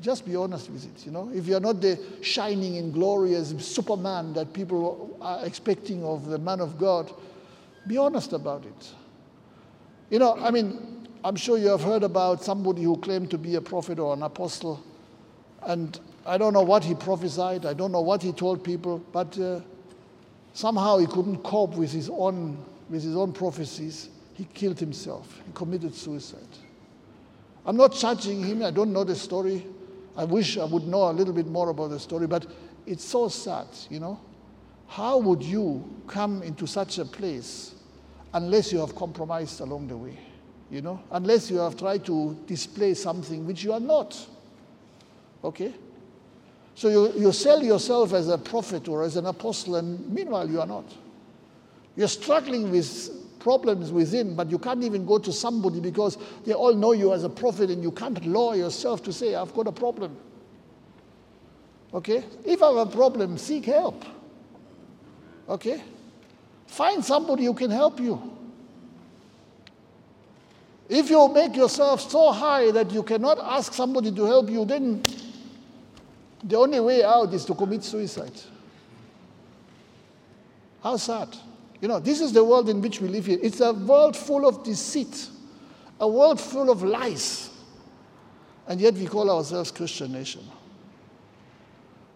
[0.00, 1.30] Just be honest with it, you know.
[1.34, 6.60] If you're not the shining and glorious Superman that people are expecting of the man
[6.60, 7.10] of God,
[7.86, 8.92] be honest about it.
[10.10, 13.54] You know, I mean, I'm sure you have heard about somebody who claimed to be
[13.54, 14.82] a prophet or an apostle,
[15.62, 19.38] and I don't know what he prophesied, I don't know what he told people, but
[19.38, 19.60] uh,
[20.52, 24.08] somehow he couldn't cope with his own with his own prophecies.
[24.34, 25.40] He killed himself.
[25.46, 26.40] He committed suicide.
[27.66, 28.62] I'm not judging him.
[28.62, 29.66] I don't know the story.
[30.16, 32.46] I wish I would know a little bit more about the story, but
[32.86, 34.20] it's so sad, you know.
[34.86, 37.74] How would you come into such a place
[38.34, 40.18] unless you have compromised along the way?
[40.70, 44.16] You know, unless you have tried to display something which you are not.
[45.42, 45.74] Okay?
[46.74, 50.60] So you, you sell yourself as a prophet or as an apostle, and meanwhile you
[50.60, 50.84] are not.
[51.96, 56.74] You're struggling with problems within, but you can't even go to somebody because they all
[56.74, 59.72] know you as a prophet and you can't lower yourself to say, I've got a
[59.72, 60.16] problem.
[61.92, 62.22] Okay?
[62.44, 64.04] If I have a problem, seek help.
[65.48, 65.82] Okay?
[66.66, 68.36] Find somebody who can help you.
[70.88, 75.02] If you make yourself so high that you cannot ask somebody to help you, then
[76.42, 78.32] the only way out is to commit suicide.
[80.82, 81.36] How sad.
[81.80, 83.38] You know, this is the world in which we live here.
[83.42, 85.28] It's a world full of deceit,
[85.98, 87.50] a world full of lies.
[88.66, 90.42] And yet we call ourselves Christian nation.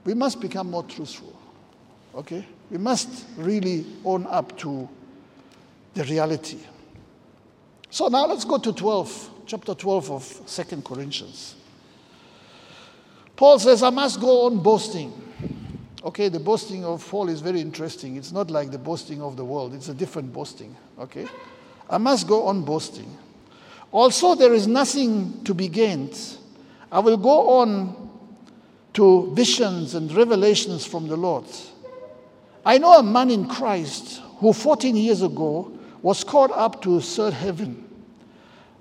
[0.05, 1.35] We must become more truthful.
[2.15, 2.47] Okay?
[2.71, 4.89] We must really own up to
[5.95, 6.59] the reality.
[7.91, 11.55] So now let's go to 12, chapter 12 of Second Corinthians.
[13.37, 15.13] Paul says, I must go on boasting.
[16.05, 18.17] Okay, the boasting of Paul is very interesting.
[18.17, 20.77] It's not like the boasting of the world, it's a different boasting.
[20.99, 21.27] Okay?
[21.89, 23.17] I must go on boasting.
[23.91, 26.19] Also, there is nothing to be gained.
[26.93, 28.11] I will go on
[28.95, 31.47] to visions and revelations from the Lord.
[32.67, 37.33] I know a man in Christ who 14 years ago was caught up to third
[37.33, 37.81] heaven.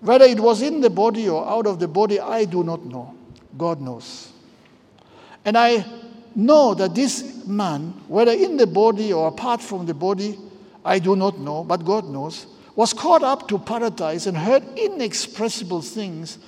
[0.02, 3.16] Whether it was in the body or out of the body, I do not know.
[3.58, 4.32] God knows.
[5.46, 5.86] And I
[6.36, 10.38] know that this man, whether in the body or apart from the body,
[10.86, 15.82] I do not know, but God knows, was caught up to paradise and heard inexpressible
[15.82, 16.39] things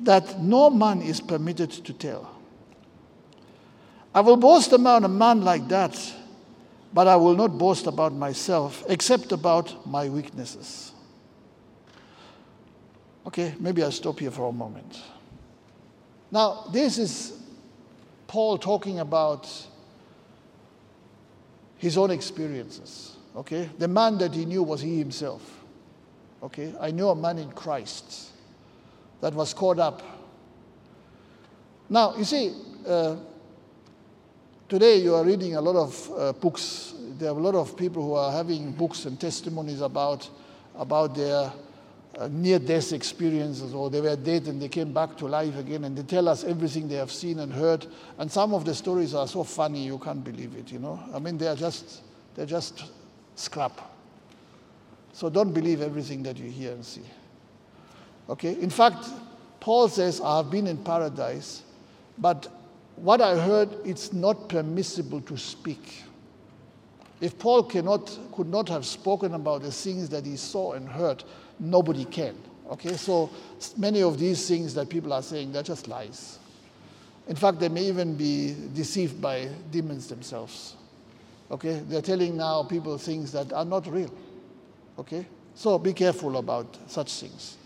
[0.00, 2.36] that no man is permitted to tell.
[4.14, 5.96] I will boast about a man like that,
[6.92, 10.92] but I will not boast about myself except about my weaknesses.
[13.26, 15.00] Okay, maybe I'll stop here for a moment.
[16.32, 17.39] Now, this is
[18.30, 19.50] Paul talking about
[21.78, 23.16] his own experiences.
[23.34, 23.68] Okay?
[23.76, 25.42] The man that he knew was he himself.
[26.40, 26.72] Okay?
[26.80, 28.30] I knew a man in Christ
[29.20, 30.00] that was caught up.
[31.88, 32.54] Now, you see,
[32.86, 33.16] uh,
[34.68, 36.94] today you are reading a lot of uh, books.
[37.18, 40.30] There are a lot of people who are having books and testimonies about,
[40.76, 41.52] about their
[42.18, 45.84] uh, near death experiences, or they were dead and they came back to life again,
[45.84, 47.86] and they tell us everything they have seen and heard.
[48.18, 51.00] And some of the stories are so funny you can't believe it, you know.
[51.14, 52.02] I mean, they are just,
[52.34, 52.84] they're just
[53.36, 53.80] scrap.
[55.12, 57.02] So don't believe everything that you hear and see.
[58.28, 58.52] Okay?
[58.60, 59.06] In fact,
[59.60, 61.62] Paul says, I have been in paradise,
[62.18, 62.48] but
[62.96, 66.04] what I heard, it's not permissible to speak.
[67.20, 71.22] If Paul cannot, could not have spoken about the things that he saw and heard,
[71.58, 72.36] nobody can.
[72.70, 73.30] Okay, so
[73.76, 76.38] many of these things that people are saying, they're just lies.
[77.28, 80.76] In fact, they may even be deceived by demons themselves.
[81.50, 84.12] Okay, they're telling now people things that are not real.
[84.98, 87.56] Okay, so be careful about such things.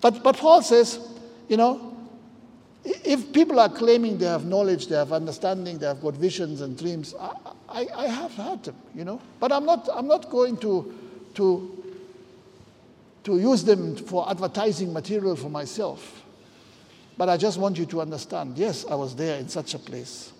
[0.00, 0.98] But, but Paul says,
[1.48, 1.96] you know,
[2.84, 6.76] if people are claiming they have knowledge, they have understanding, they have got visions and
[6.76, 7.30] dreams, I,
[7.72, 9.20] I, I have had them, you know.
[9.40, 10.94] But I'm not, I'm not going to,
[11.34, 11.82] to
[13.24, 16.22] to use them for advertising material for myself.
[17.16, 20.32] But I just want you to understand yes, I was there in such a place.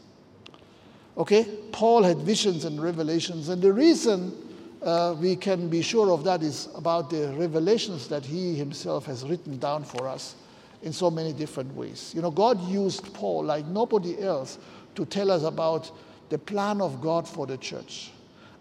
[1.17, 1.45] Okay?
[1.71, 4.35] Paul had visions and revelations, and the reason
[4.83, 9.23] uh, we can be sure of that is about the revelations that he himself has
[9.23, 10.35] written down for us
[10.83, 12.13] in so many different ways.
[12.17, 14.59] You know, God used Paul like nobody else
[14.97, 15.91] to tell us about
[16.33, 18.11] the plan of God for the church.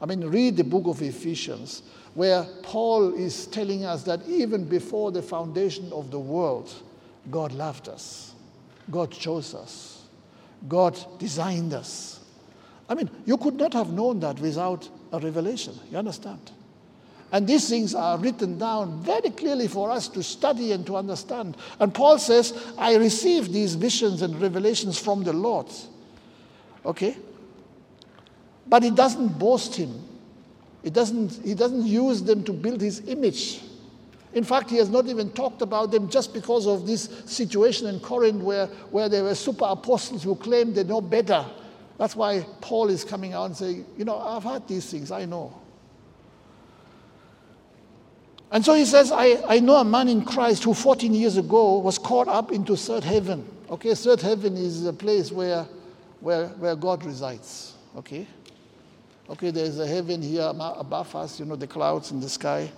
[0.02, 1.84] I mean, read the book of Ephesians
[2.16, 6.70] where Paul is telling us that even before the foundation of the world,
[7.32, 8.34] God loved us,
[8.90, 10.04] God chose us,
[10.68, 12.20] God designed us.
[12.90, 15.74] I mean, you could not have known that without a revelation.
[15.90, 16.52] You understand?
[17.32, 21.56] And these things are written down very clearly for us to study and to understand.
[21.80, 25.68] And Paul says, I received these visions and revelations from the Lord.
[26.86, 27.16] Okay?
[28.72, 30.02] But he doesn't boast him.
[30.82, 33.60] He doesn't, he doesn't use them to build his image.
[34.34, 38.00] In fact, he has not even talked about them just because of this situation in
[38.00, 41.46] Corinth where, where there were super apostles who claimed they know better.
[41.98, 45.26] That's why Paul is coming out and saying, You know, I've had these things, I
[45.26, 45.54] know.
[48.54, 51.80] And so he says, I, I know a man in Christ who 14 years ago
[51.80, 53.46] was caught up into third heaven.
[53.70, 55.68] Okay, third heaven is a place where,
[56.22, 57.74] where, where God resides.
[57.98, 58.26] Okay?
[59.32, 62.70] Okay, there's a heaven here above us, you know, the clouds in the sky.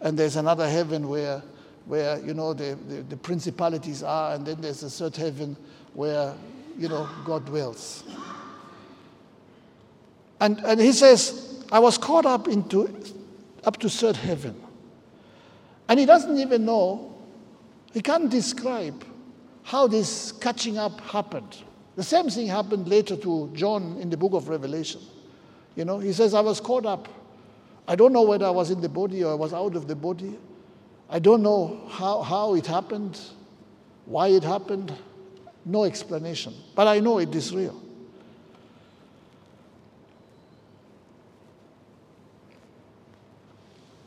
[0.00, 1.40] And there's another heaven where,
[1.86, 4.34] where you know, the, the, the principalities are.
[4.34, 5.56] And then there's a third heaven
[5.94, 6.34] where,
[6.76, 8.02] you know, God dwells.
[10.40, 12.90] And, and he says, I was caught up into
[13.62, 14.60] up to third heaven.
[15.88, 17.14] And he doesn't even know,
[17.92, 19.04] he can't describe
[19.62, 21.58] how this catching up happened.
[21.94, 25.00] The same thing happened later to John in the book of Revelation.
[25.76, 27.08] You know, he says, I was caught up.
[27.88, 29.96] I don't know whether I was in the body or I was out of the
[29.96, 30.38] body.
[31.08, 33.20] I don't know how, how it happened,
[34.06, 34.92] why it happened.
[35.64, 36.54] No explanation.
[36.74, 37.80] But I know it is real.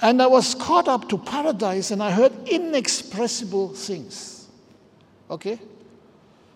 [0.01, 4.47] And I was caught up to paradise and I heard inexpressible things.
[5.30, 5.59] Okay?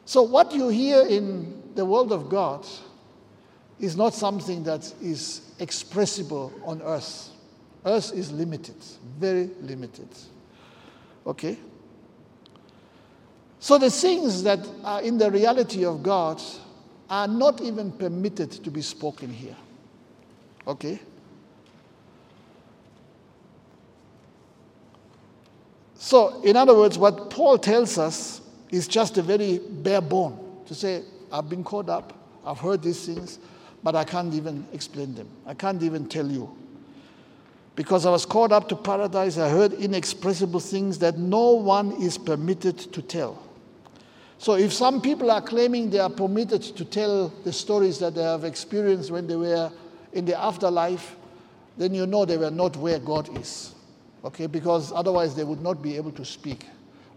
[0.06, 2.66] So, what you hear in the world of God
[3.80, 7.30] is not something that is expressible on earth.
[7.86, 8.76] Earth is limited,
[9.18, 10.10] very limited.
[11.26, 11.58] Okay?
[13.60, 16.42] So, the things that are in the reality of God
[17.10, 19.56] are not even permitted to be spoken here.
[20.68, 21.00] Okay?
[25.96, 30.76] So, in other words, what Paul tells us is just a very bare bone to
[30.76, 32.14] say, I've been caught up,
[32.46, 33.40] I've heard these things,
[33.84, 35.28] but I can't even explain them.
[35.46, 36.56] I can't even tell you.
[37.76, 42.18] Because I was caught up to paradise, I heard inexpressible things that no one is
[42.18, 43.42] permitted to tell.
[44.38, 48.24] So, if some people are claiming they are permitted to tell the stories that they
[48.24, 49.72] have experienced when they were
[50.14, 51.16] in the afterlife,
[51.78, 53.76] then you know they were not where God is
[54.24, 56.66] okay, because otherwise they would not be able to speak.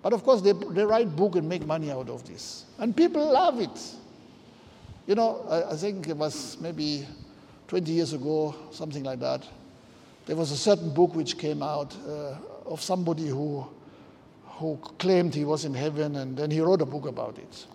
[0.02, 2.64] But of course, they, they write book and make money out of this.
[2.78, 3.94] And people love it.
[5.06, 7.06] You know, I, I think it was maybe
[7.68, 9.46] 20 years ago, something like that.
[10.26, 12.36] There was a certain book which came out uh,
[12.66, 13.66] of somebody who,
[14.44, 17.66] who claimed he was in heaven, and then he wrote a book about it.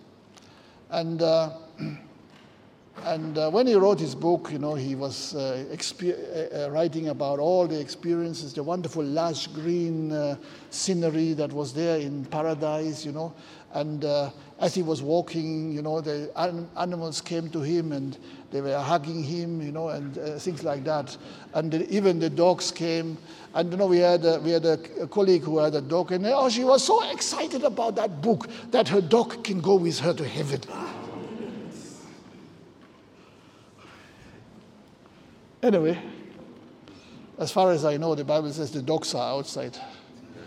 [0.90, 1.52] And uh,
[3.06, 6.18] And uh, when he wrote his book, you know, he was uh, exper-
[6.54, 10.36] uh, uh, writing about all the experiences, the wonderful lush green uh,
[10.72, 13.34] scenery that was there in paradise, you know.
[13.74, 18.18] And uh, as he was walking, you know, the an- animals came to him and
[18.52, 21.16] they were hugging him, you know, and things like that.
[21.54, 23.18] And the, even the dogs came.
[23.54, 26.12] And you know, we had a, we had a, a colleague who had a dog,
[26.12, 30.00] and oh, she was so excited about that book that her dog can go with
[30.00, 30.62] her to heaven.
[35.64, 35.98] Anyway,
[37.40, 39.78] as far as I know, the Bible says the dogs are outside.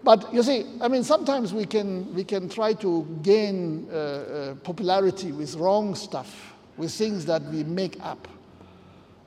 [0.04, 4.56] but you see, I mean, sometimes we can, we can try to gain uh, uh,
[4.56, 8.28] popularity with wrong stuff, with things that we make up.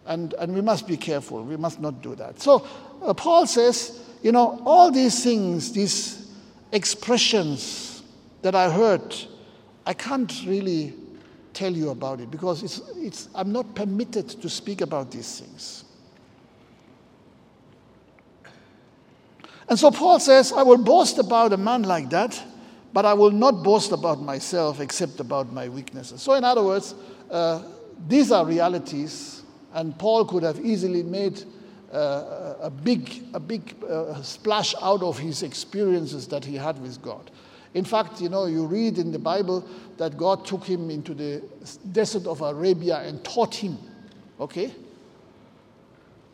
[0.06, 1.44] And, and we must be careful.
[1.44, 2.40] We must not do that.
[2.40, 2.66] So
[3.00, 6.32] uh, Paul says, you know, all these things, these
[6.72, 8.02] expressions
[8.42, 9.14] that I heard,
[9.86, 10.94] I can't really
[11.54, 15.84] tell you about it because it's, it's, I'm not permitted to speak about these things.
[19.68, 22.42] And so Paul says, I will boast about a man like that,
[22.92, 26.20] but I will not boast about myself except about my weaknesses.
[26.20, 26.94] So, in other words,
[27.30, 27.62] uh,
[28.06, 29.42] these are realities,
[29.72, 31.42] and Paul could have easily made
[31.92, 37.00] uh, a big, a big uh, splash out of his experiences that he had with
[37.00, 37.30] God.
[37.74, 39.66] In fact, you know, you read in the Bible
[39.96, 41.42] that God took him into the
[41.92, 43.78] desert of Arabia and taught him.
[44.38, 44.74] Okay?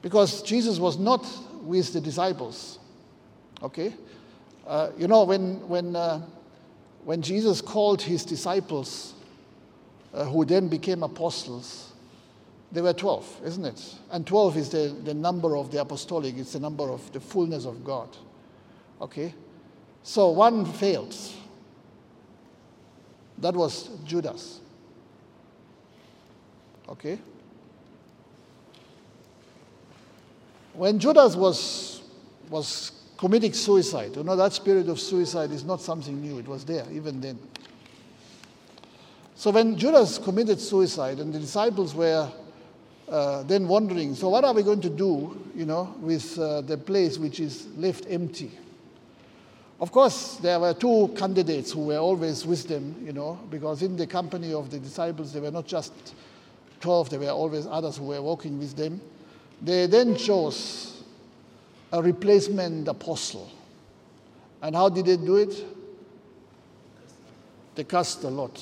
[0.02, 1.26] Because Jesus was not
[1.62, 2.78] with the disciples.
[3.62, 3.94] Okay?
[4.66, 6.22] Uh, you know, when, when, uh,
[7.04, 9.14] when Jesus called his disciples,
[10.12, 11.92] uh, who then became apostles,
[12.72, 13.94] there were 12, isn't it?
[14.10, 17.64] And 12 is the, the number of the apostolic, it's the number of the fullness
[17.64, 18.08] of God.
[19.00, 19.34] Okay?
[20.02, 21.16] So one failed.
[23.38, 24.60] That was Judas.
[26.88, 27.18] Okay?
[30.78, 32.02] when Judas was,
[32.48, 36.64] was committing suicide, you know, that spirit of suicide is not something new, it was
[36.64, 37.36] there even then.
[39.34, 42.30] So when Judas committed suicide and the disciples were
[43.08, 46.78] uh, then wondering, so what are we going to do, you know, with uh, the
[46.78, 48.52] place which is left empty?
[49.80, 53.96] Of course, there were two candidates who were always with them, you know, because in
[53.96, 55.92] the company of the disciples, there were not just
[56.80, 59.00] 12, there were always others who were walking with them.
[59.62, 61.02] They then chose
[61.92, 63.50] a replacement apostle.
[64.62, 65.64] And how did they do it?
[67.76, 68.60] They cast a lot.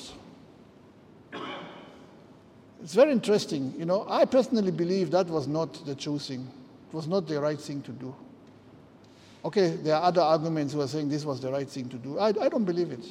[2.83, 3.73] It's very interesting.
[3.77, 6.47] You know, I personally believe that was not the choosing,
[6.89, 8.15] it was not the right thing to do.
[9.47, 12.19] Okay, there are other arguments who are saying this was the right thing to do.
[12.19, 13.05] I, I don't believe it.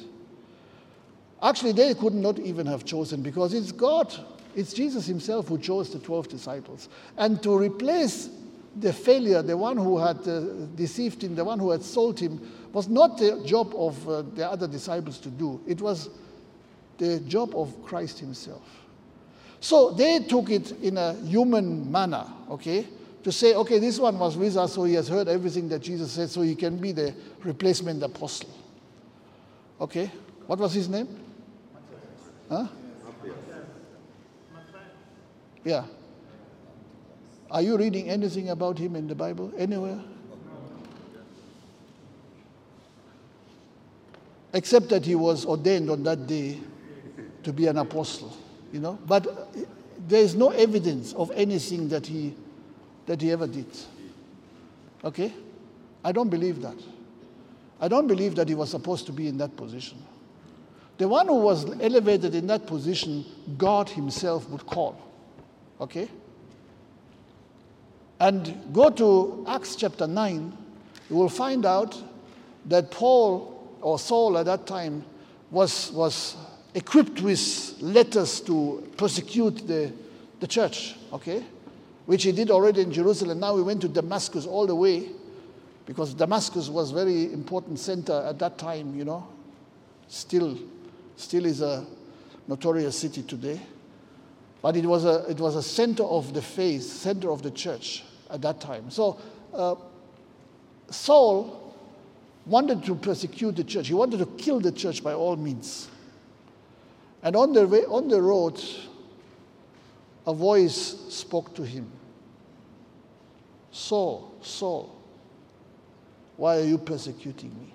[1.41, 4.13] Actually, they could not even have chosen because it's God,
[4.55, 6.89] it's Jesus Himself who chose the 12 disciples.
[7.17, 8.29] And to replace
[8.75, 10.41] the failure, the one who had uh,
[10.75, 12.39] deceived him, the one who had sold him,
[12.71, 15.59] was not the job of uh, the other disciples to do.
[15.65, 16.07] It was
[16.99, 18.61] the job of Christ Himself.
[19.59, 22.85] So they took it in a human manner, okay?
[23.27, 26.13] To say, okay, this one was with us, so he has heard everything that Jesus
[26.13, 27.13] said, so he can be the
[27.43, 28.49] replacement apostle.
[29.81, 30.09] Okay?
[30.45, 31.09] What was his name?
[32.47, 32.67] Huh?
[35.65, 35.83] Yeah.
[37.51, 39.99] Are you reading anything about him in the Bible anywhere?
[44.53, 46.61] Except that he was ordained on that day
[47.43, 48.33] to be an apostle
[48.71, 48.97] you know.
[49.05, 49.27] But
[50.07, 52.33] there is no evidence of anything that he,
[53.07, 53.67] that he ever did.
[55.03, 55.33] Okay?
[56.03, 56.77] I don't believe that.
[57.81, 59.97] I don't believe that he was supposed to be in that position.
[60.97, 63.25] The one who was elevated in that position,
[63.57, 64.99] God Himself would call.
[65.79, 66.09] Okay?
[68.19, 70.57] And go to Acts chapter 9,
[71.09, 72.01] you will find out
[72.65, 75.05] that Paul or Saul at that time
[75.51, 76.35] was, was
[76.73, 79.93] equipped with letters to persecute the,
[80.39, 81.43] the church, okay?
[82.07, 83.41] Which he did already in Jerusalem.
[83.41, 85.09] Now he went to Damascus all the way
[85.85, 89.27] because Damascus was very important center at that time, you know.
[90.07, 90.57] Still,
[91.17, 91.85] still is a
[92.47, 93.59] notorious city today.
[94.61, 98.05] But it was a, it was a center of the faith, center of the church
[98.29, 98.89] at that time.
[98.89, 99.19] So
[99.53, 99.75] uh,
[100.89, 101.75] Saul
[102.45, 103.89] wanted to persecute the church.
[103.89, 105.89] He wanted to kill the church by all means.
[107.21, 108.63] And on the, way, on the road,
[110.25, 111.91] a voice spoke to him
[113.77, 114.91] Saul, Saul,
[116.35, 117.73] why are you persecuting me?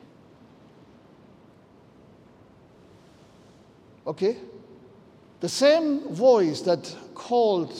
[4.05, 4.37] Okay?
[5.39, 7.79] The same voice that called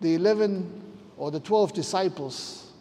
[0.00, 0.82] the 11
[1.16, 2.72] or the 12 disciples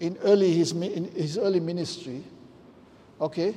[0.00, 2.24] in early his, in his early ministry,
[3.20, 3.54] okay,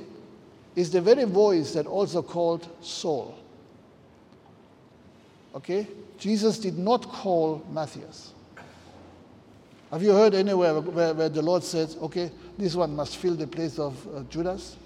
[0.76, 3.38] is the very voice that also called Saul.
[5.54, 5.86] Okay?
[6.20, 8.34] Jesus did not call Matthias.
[9.90, 13.46] Have you heard anywhere where, where the Lord says, okay, this one must fill the
[13.46, 14.76] place of uh, Judas?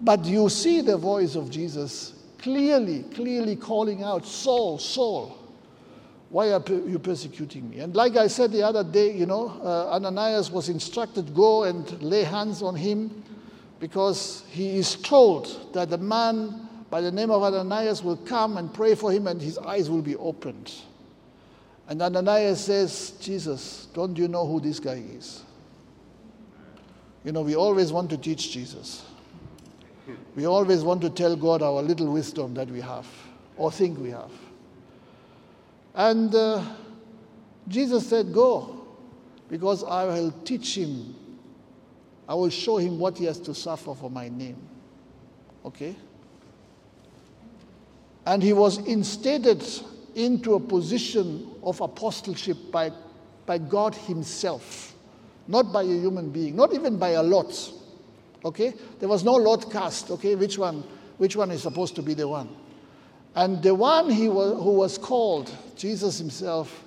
[0.00, 5.38] But you see the voice of Jesus clearly, clearly calling out, Saul, Saul,
[6.30, 7.80] why are you persecuting me?
[7.80, 12.00] And like I said the other day, you know, uh, Ananias was instructed, go and
[12.02, 13.22] lay hands on him
[13.80, 18.72] because he is told that the man by the name of Ananias will come and
[18.74, 20.70] pray for him and his eyes will be opened.
[21.88, 25.42] And Ananias says, Jesus, don't you know who this guy is?
[27.24, 29.06] You know, we always want to teach Jesus.
[30.36, 33.06] We always want to tell God our little wisdom that we have
[33.56, 34.30] or think we have.
[35.94, 36.62] And uh,
[37.68, 38.86] Jesus said, Go,
[39.48, 41.14] because I will teach him.
[42.28, 44.58] I will show him what he has to suffer for my name.
[45.64, 45.96] Okay?
[48.26, 49.64] And he was instated
[50.14, 52.92] into a position of apostleship by,
[53.46, 54.94] by God Himself,
[55.48, 57.72] not by a human being, not even by a lot.
[58.44, 58.74] Okay?
[59.00, 60.84] There was no lot cast, okay, which one,
[61.18, 62.48] which one is supposed to be the one.
[63.34, 66.84] And the one he was, who was called, Jesus himself,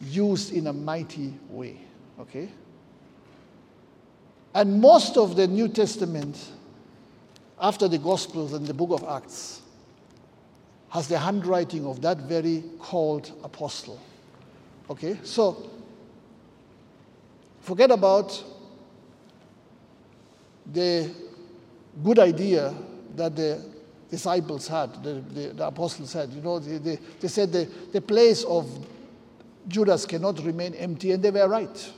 [0.00, 1.80] used in a mighty way.
[2.18, 2.48] Okay?
[4.54, 6.36] And most of the New Testament,
[7.60, 9.59] after the Gospels and the book of Acts,
[10.90, 14.00] has the handwriting of that very called apostle.
[14.90, 15.18] Okay?
[15.22, 15.70] So,
[17.60, 18.42] forget about
[20.72, 21.10] the
[22.02, 22.74] good idea
[23.14, 23.64] that the
[24.10, 26.30] disciples had, the, the, the apostles had.
[26.30, 28.68] You know, they, they, they said the, the place of
[29.68, 31.92] Judas cannot remain empty, and they were right.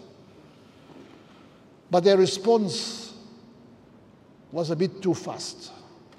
[1.90, 3.14] But their response
[4.50, 5.72] was a bit too fast.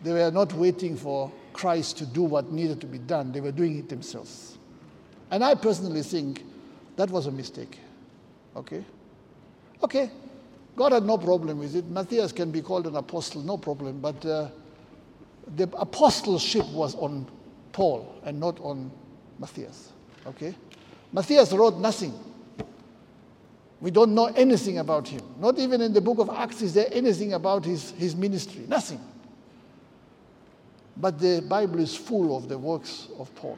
[0.03, 3.51] They were not waiting for Christ to do what needed to be done, they were
[3.51, 4.57] doing it themselves.
[5.31, 6.43] And I personally think
[6.95, 7.79] that was a mistake.
[8.55, 8.83] Okay?
[9.83, 10.09] Okay,
[10.75, 11.85] God had no problem with it.
[11.85, 13.99] Matthias can be called an apostle, no problem.
[13.99, 14.49] But uh,
[15.55, 17.27] the apostleship was on
[17.71, 18.91] Paul and not on
[19.39, 19.91] Matthias.
[20.25, 20.55] Okay?
[21.11, 22.13] Matthias wrote nothing.
[23.81, 25.21] We don't know anything about him.
[25.39, 28.63] Not even in the book of Acts is there anything about his, his ministry.
[28.67, 29.01] Nothing.
[30.97, 33.57] But the Bible is full of the works of Paul.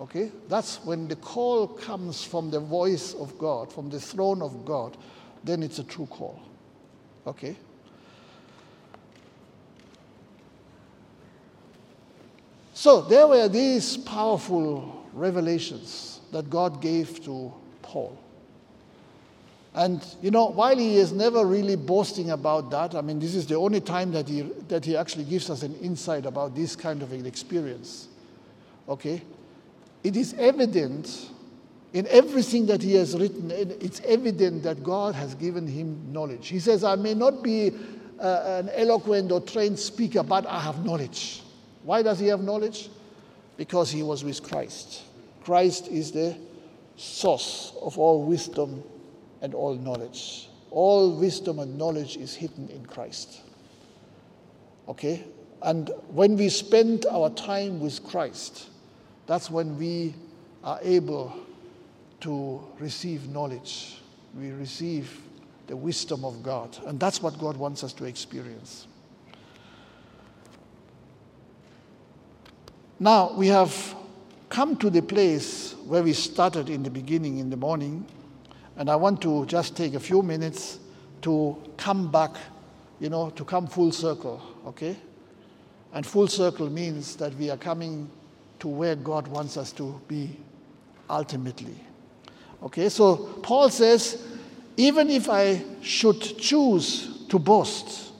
[0.00, 0.30] Okay?
[0.48, 4.96] That's when the call comes from the voice of God, from the throne of God,
[5.44, 6.40] then it's a true call.
[7.26, 7.56] Okay?
[12.74, 18.16] So there were these powerful revelations that God gave to Paul.
[19.78, 23.46] And you know, while he is never really boasting about that, I mean, this is
[23.46, 27.00] the only time that he, that he actually gives us an insight about this kind
[27.00, 28.08] of an experience.
[28.88, 29.22] Okay?
[30.02, 31.30] It is evident
[31.92, 36.48] in everything that he has written, it's evident that God has given him knowledge.
[36.48, 37.72] He says, I may not be
[38.18, 41.44] uh, an eloquent or trained speaker, but I have knowledge.
[41.84, 42.90] Why does he have knowledge?
[43.56, 45.04] Because he was with Christ.
[45.44, 46.36] Christ is the
[46.96, 48.82] source of all wisdom
[49.40, 50.48] and all knowledge.
[50.70, 53.40] All wisdom and knowledge is hidden in Christ.
[54.88, 55.24] Okay?
[55.62, 58.68] And when we spend our time with Christ,
[59.26, 60.14] that's when we
[60.62, 61.34] are able
[62.20, 64.00] to receive knowledge.
[64.38, 65.20] We receive
[65.66, 66.76] the wisdom of God.
[66.86, 68.86] And that's what God wants us to experience.
[73.00, 73.94] Now, we have
[74.48, 78.04] come to the place where we started in the beginning in the morning.
[78.78, 80.78] And I want to just take a few minutes
[81.22, 82.36] to come back,
[83.00, 84.96] you know, to come full circle, okay?
[85.92, 88.08] And full circle means that we are coming
[88.60, 90.36] to where God wants us to be
[91.10, 91.74] ultimately.
[92.62, 94.22] Okay, so Paul says,
[94.76, 98.12] even if I should choose to boast,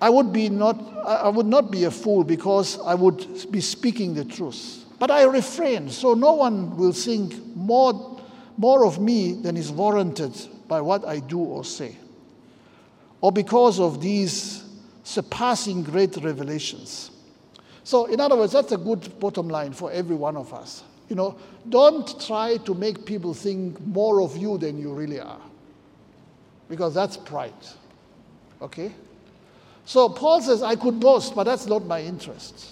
[0.00, 0.76] I would, be not,
[1.06, 4.84] I would not be a fool because I would be speaking the truth.
[4.98, 8.19] But I refrain, so no one will think more,
[8.60, 10.36] more of me than is warranted
[10.68, 11.96] by what I do or say,
[13.22, 14.62] or because of these
[15.02, 17.10] surpassing great revelations.
[17.84, 20.84] So, in other words, that's a good bottom line for every one of us.
[21.08, 21.38] You know,
[21.70, 25.40] don't try to make people think more of you than you really are.
[26.68, 27.66] Because that's pride.
[28.60, 28.92] Okay?
[29.86, 32.66] So Paul says, I could boast, but that's not my interest.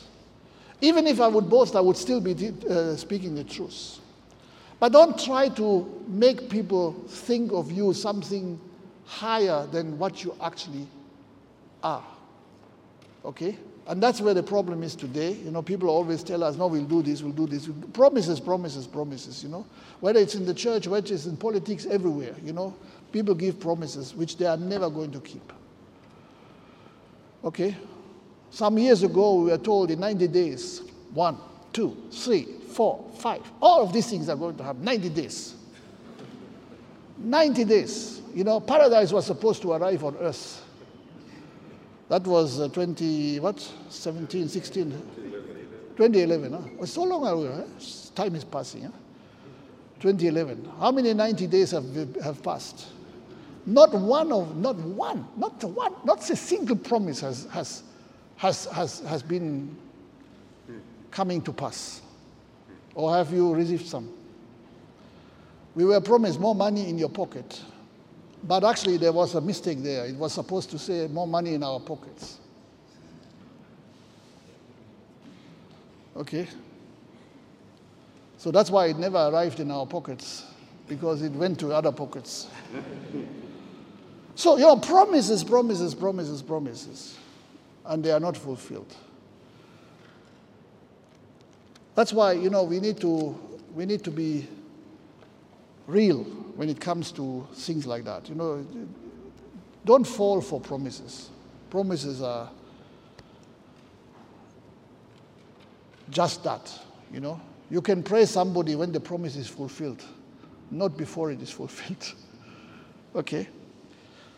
[0.82, 4.00] Even if I would boast, I would still be uh, speaking the truth.
[4.80, 8.60] But don't try to make people think of you something
[9.04, 10.86] higher than what you actually
[11.82, 12.04] are.
[13.24, 13.58] Okay?
[13.88, 15.32] And that's where the problem is today.
[15.32, 17.68] You know, people always tell us, no, we'll do this, we'll do this.
[17.94, 19.66] Promises, promises, promises, you know.
[20.00, 22.76] Whether it's in the church, whether it's in politics, everywhere, you know.
[23.12, 25.52] People give promises which they are never going to keep.
[27.42, 27.74] Okay?
[28.50, 30.82] Some years ago, we were told in 90 days,
[31.14, 31.38] one,
[31.72, 34.84] two, three, four, five, all of these things are going to happen.
[34.84, 35.54] 90 days.
[37.18, 38.22] 90 days.
[38.34, 40.64] You know, paradise was supposed to arrive on earth
[42.08, 43.60] that was uh, 20, what?
[43.90, 44.90] 17, 16?
[45.96, 46.52] 2011.
[46.52, 46.58] Huh?
[46.80, 47.52] It's so long ago.
[47.54, 48.12] Huh?
[48.14, 48.84] Time is passing.
[48.84, 48.90] Huh?
[50.00, 50.70] 2011.
[50.78, 51.84] How many 90 days have,
[52.22, 52.86] have passed?
[53.66, 57.82] Not one of, not one, not one, not a single promise has, has,
[58.36, 59.76] has, has, has been
[61.10, 62.00] coming to pass.
[62.98, 64.10] Or have you received some?
[65.76, 67.62] We were promised more money in your pocket.
[68.42, 70.06] But actually, there was a mistake there.
[70.06, 72.38] It was supposed to say more money in our pockets.
[76.16, 76.48] Okay?
[78.36, 80.44] So that's why it never arrived in our pockets,
[80.88, 82.48] because it went to other pockets.
[84.34, 87.16] so, you know, promises, promises, promises, promises,
[87.86, 88.92] and they are not fulfilled.
[91.98, 93.36] That's why, you know, we need to,
[93.74, 94.46] we need to be
[95.88, 96.22] real
[96.54, 98.28] when it comes to things like that.
[98.28, 98.64] You know,
[99.84, 101.28] don't fall for promises.
[101.70, 102.50] Promises are
[106.08, 106.72] just that,
[107.12, 107.40] you know.
[107.68, 110.04] You can praise somebody when the promise is fulfilled,
[110.70, 112.14] not before it is fulfilled.
[113.16, 113.48] okay?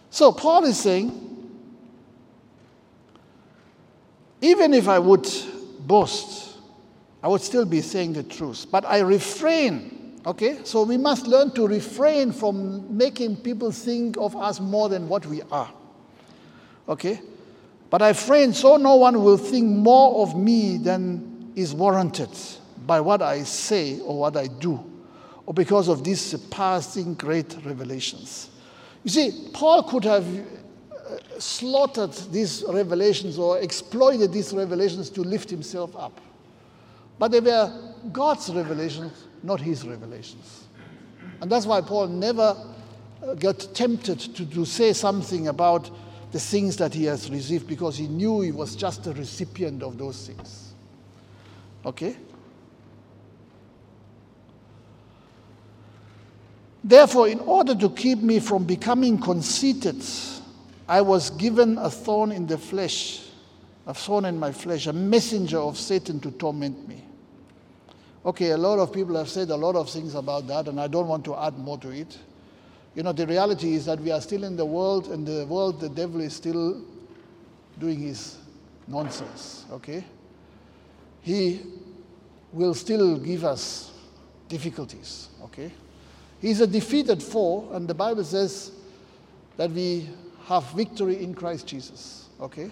[0.09, 1.13] So Paul is saying,
[4.41, 5.29] even if I would
[5.81, 6.50] boast,
[7.23, 8.67] I would still be saying the truth.
[8.71, 10.61] But I refrain, okay?
[10.65, 15.27] So we must learn to refrain from making people think of us more than what
[15.27, 15.71] we are,
[16.89, 17.21] okay?
[17.91, 22.31] But I refrain so no one will think more of me than is warranted
[22.87, 24.83] by what I say or what I do,
[25.45, 28.51] or because of these surpassing great revelations.
[29.05, 35.51] You see, Paul could have uh, slaughtered these revelations or exploited these revelations to lift
[35.51, 36.21] himself up.
[37.21, 37.71] But they were
[38.11, 40.65] God's revelations, not his revelations.
[41.43, 42.57] And that's why Paul never
[43.23, 45.91] uh, got tempted to, to say something about
[46.33, 49.99] the things that he has received because he knew he was just a recipient of
[49.99, 50.73] those things.
[51.85, 52.17] Okay?
[56.83, 60.03] Therefore, in order to keep me from becoming conceited,
[60.89, 63.29] I was given a thorn in the flesh,
[63.87, 67.05] a thorn in my flesh, a messenger of Satan to torment me.
[68.25, 70.89] Okay, a lot of people have said a lot of things about that, and I
[70.89, 72.19] don't want to add more to it.
[72.95, 75.81] You know, the reality is that we are still in the world, and the world,
[75.81, 76.83] the devil is still
[77.79, 78.37] doing his
[78.87, 80.05] nonsense, okay?
[81.23, 81.61] He
[82.53, 83.93] will still give us
[84.49, 85.73] difficulties, okay?
[86.41, 88.73] He's a defeated foe, and the Bible says
[89.57, 90.09] that we
[90.47, 92.29] have victory in Christ Jesus.
[92.41, 92.71] Okay?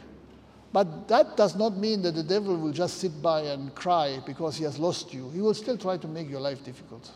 [0.73, 4.57] But that does not mean that the devil will just sit by and cry because
[4.57, 5.31] he has lost you.
[5.31, 7.11] He will still try to make your life difficult.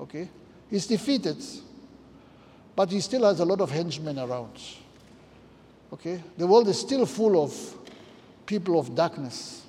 [0.00, 0.28] Okay?
[0.68, 1.42] He's defeated,
[2.74, 4.60] but he still has a lot of henchmen around.
[5.92, 6.20] Okay?
[6.36, 7.54] The world is still full of
[8.46, 9.62] people of darkness,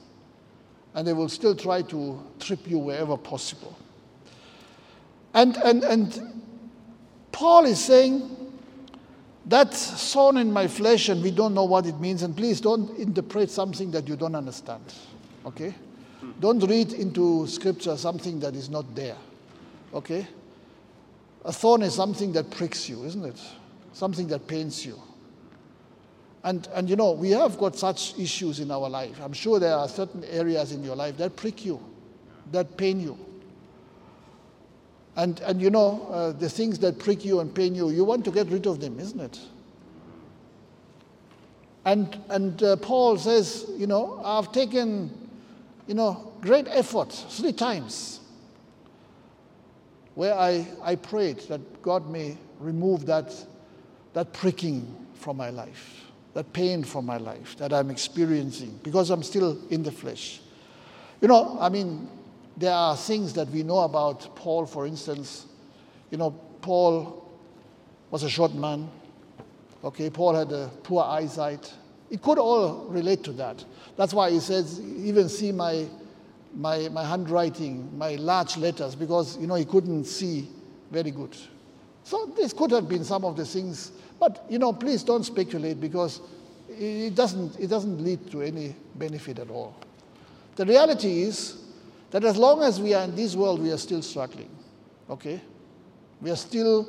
[0.95, 3.77] and they will still try to trip you wherever possible.
[5.35, 6.41] And, and, and
[7.31, 8.34] Paul is saying,
[9.45, 12.23] that's thorn in my flesh, and we don't know what it means.
[12.23, 14.83] And please don't interpret something that you don't understand.
[15.45, 15.75] Okay?
[16.39, 19.17] Don't read into scripture something that is not there.
[19.93, 20.27] Okay?
[21.43, 23.39] A thorn is something that pricks you, isn't it?
[23.93, 24.99] Something that pains you.
[26.43, 29.19] And, and you know, we have got such issues in our life.
[29.21, 31.83] I'm sure there are certain areas in your life that prick you,
[32.51, 33.17] that pain you.
[35.15, 38.25] And, and you know, uh, the things that prick you and pain you, you want
[38.25, 39.39] to get rid of them, isn't it?
[41.85, 45.11] And, and uh, Paul says, you know, I've taken,
[45.87, 48.19] you know, great effort three times
[50.15, 53.33] where I, I prayed that God may remove that,
[54.13, 59.23] that pricking from my life, that pain from my life that I'm experiencing because I'm
[59.23, 60.41] still in the flesh.
[61.21, 62.09] You know, I mean,
[62.57, 65.45] there are things that we know about Paul, for instance.
[66.09, 66.31] You know,
[66.61, 67.29] Paul
[68.11, 68.89] was a short man.
[69.83, 71.71] Okay, Paul had a poor eyesight.
[72.09, 73.63] It could all relate to that.
[73.97, 75.85] That's why he says, even see my,
[76.53, 80.47] my, my handwriting, my large letters, because, you know, he couldn't see
[80.91, 81.35] very good.
[82.03, 83.91] So this could have been some of the things.
[84.19, 86.21] But, you know, please don't speculate because
[86.69, 89.75] it doesn't, it doesn't lead to any benefit at all.
[90.55, 91.64] The reality is
[92.15, 94.49] that as long as we are in this world, we are still struggling.
[95.09, 95.41] Okay?
[96.21, 96.87] We are still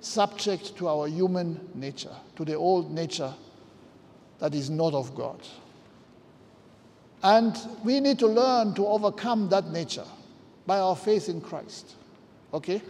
[0.00, 3.34] subject to our human nature, to the old nature
[4.38, 5.40] that is not of God.
[7.24, 10.06] And we need to learn to overcome that nature
[10.66, 11.96] by our faith in Christ.
[12.54, 12.80] Okay?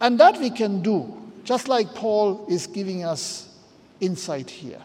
[0.00, 3.54] And that we can do, just like Paul is giving us
[4.00, 4.80] insight here.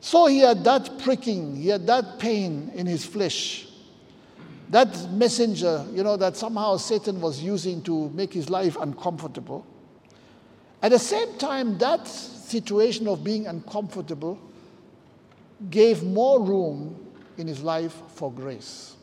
[0.00, 3.68] So he had that pricking, he had that pain in his flesh
[4.70, 9.66] that messenger, you know, that somehow Satan was using to make his life uncomfortable.
[10.80, 14.38] At the same time, that situation of being uncomfortable
[15.68, 16.96] gave more room
[17.36, 18.94] in his life for grace.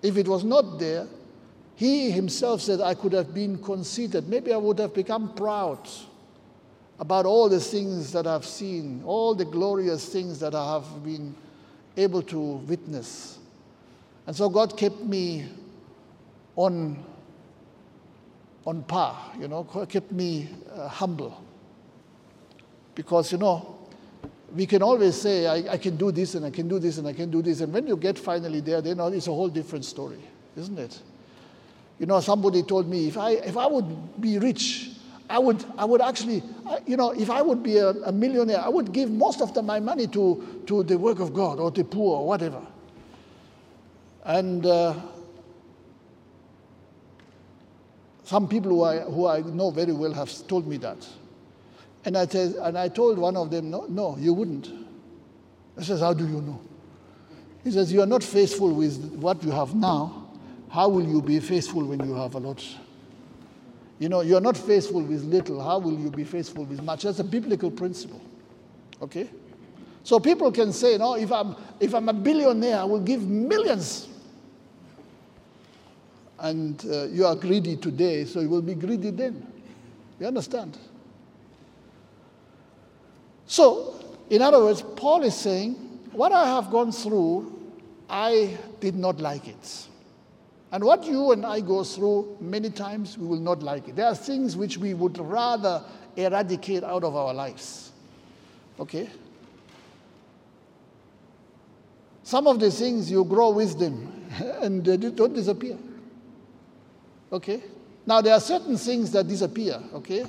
[0.00, 1.06] If it was not there,
[1.74, 4.28] he himself said, I could have been conceited.
[4.28, 5.88] Maybe I would have become proud
[7.00, 11.34] about all the things that I've seen, all the glorious things that I have been
[11.96, 13.38] able to witness.
[14.26, 15.46] And so God kept me
[16.56, 17.02] on,
[18.66, 21.42] on par, you know, kept me uh, humble.
[22.94, 23.78] Because, you know,
[24.54, 27.08] we can always say, I, I, can do this and I can do this and
[27.08, 27.60] I can do this.
[27.60, 30.20] And when you get finally there, then it's a whole different story,
[30.56, 31.00] isn't it?
[31.98, 34.90] You know, somebody told me if I, if I would be rich,
[35.30, 36.42] I would, I would actually,
[36.86, 39.62] you know, if I would be a, a millionaire, I would give most of the,
[39.62, 42.60] my money to, to the work of God or the poor or whatever.
[44.24, 44.94] And uh,
[48.24, 51.06] some people who I, who I know very well have told me that.
[52.04, 54.70] And I, and I told one of them, no, no, you wouldn't.
[55.78, 56.60] I says, how do you know?
[57.64, 60.30] He says, You are not faithful with what you have now.
[60.68, 62.64] How will you be faithful when you have a lot?
[63.98, 65.62] You know, you're not faithful with little.
[65.62, 67.02] How will you be faithful with much?
[67.02, 68.20] That's a biblical principle.
[69.00, 69.28] Okay?
[70.02, 74.08] So people can say, no, if I'm, if I'm a billionaire, I will give millions.
[76.42, 79.46] And uh, you are greedy today, so you will be greedy then.
[80.18, 80.76] You understand?
[83.46, 83.94] So,
[84.28, 85.74] in other words, Paul is saying,
[86.10, 87.60] what I have gone through,
[88.10, 89.86] I did not like it.
[90.72, 93.94] And what you and I go through, many times we will not like it.
[93.94, 95.84] There are things which we would rather
[96.16, 97.92] eradicate out of our lives.
[98.80, 99.08] Okay?
[102.24, 104.10] Some of the things you grow with them
[104.60, 105.78] and they don't disappear.
[107.32, 107.62] Okay?
[108.04, 109.82] Now, there are certain things that disappear.
[109.94, 110.24] Okay?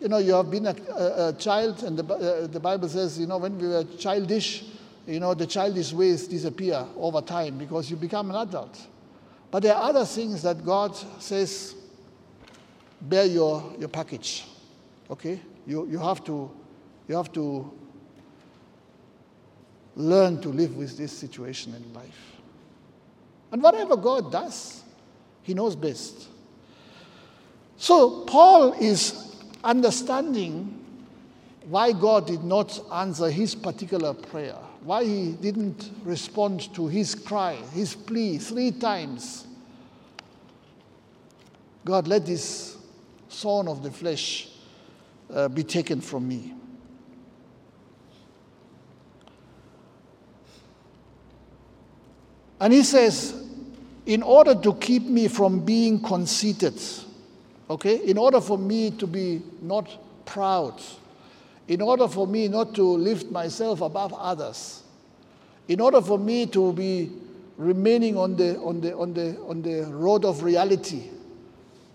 [0.00, 3.18] You know, you have been a, a, a child, and the, uh, the Bible says,
[3.18, 4.64] you know, when we were childish,
[5.06, 8.78] you know, the childish ways disappear over time because you become an adult.
[9.50, 11.74] But there are other things that God says,
[13.00, 14.44] bear your, your package.
[15.10, 15.40] Okay?
[15.66, 16.50] You, you, have to,
[17.06, 17.72] you have to
[19.94, 22.32] learn to live with this situation in life.
[23.52, 24.82] And whatever God does,
[25.42, 26.28] He knows best.
[27.84, 30.82] So Paul is understanding
[31.66, 37.56] why God did not answer his particular prayer why he didn't respond to his cry,
[37.74, 39.46] his plea three times.
[41.84, 42.78] God, let this
[43.28, 44.48] thorn of the flesh
[45.30, 46.54] uh, be taken from me.
[52.60, 53.46] And he says,
[54.06, 56.80] in order to keep me from being conceited,
[57.68, 59.88] okay, in order for me to be not
[60.26, 60.80] proud,
[61.68, 64.82] in order for me not to lift myself above others,
[65.68, 67.10] in order for me to be
[67.56, 71.04] remaining on the, on the, on the, on the road of reality,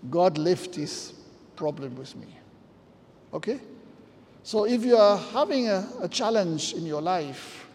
[0.08, 1.12] God left this
[1.56, 2.26] problem with me.
[3.32, 3.60] Okay?
[4.42, 7.68] So if you are having a, a challenge in your life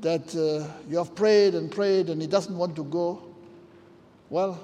[0.00, 3.22] that uh, you have prayed and prayed and it doesn't want to go,
[4.28, 4.60] well,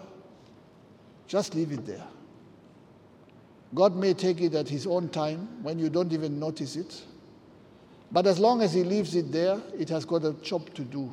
[1.27, 2.07] just leave it there.
[3.75, 7.03] God may take it at His own time when you don't even notice it.
[8.11, 11.13] But as long as He leaves it there, it has got a job to do.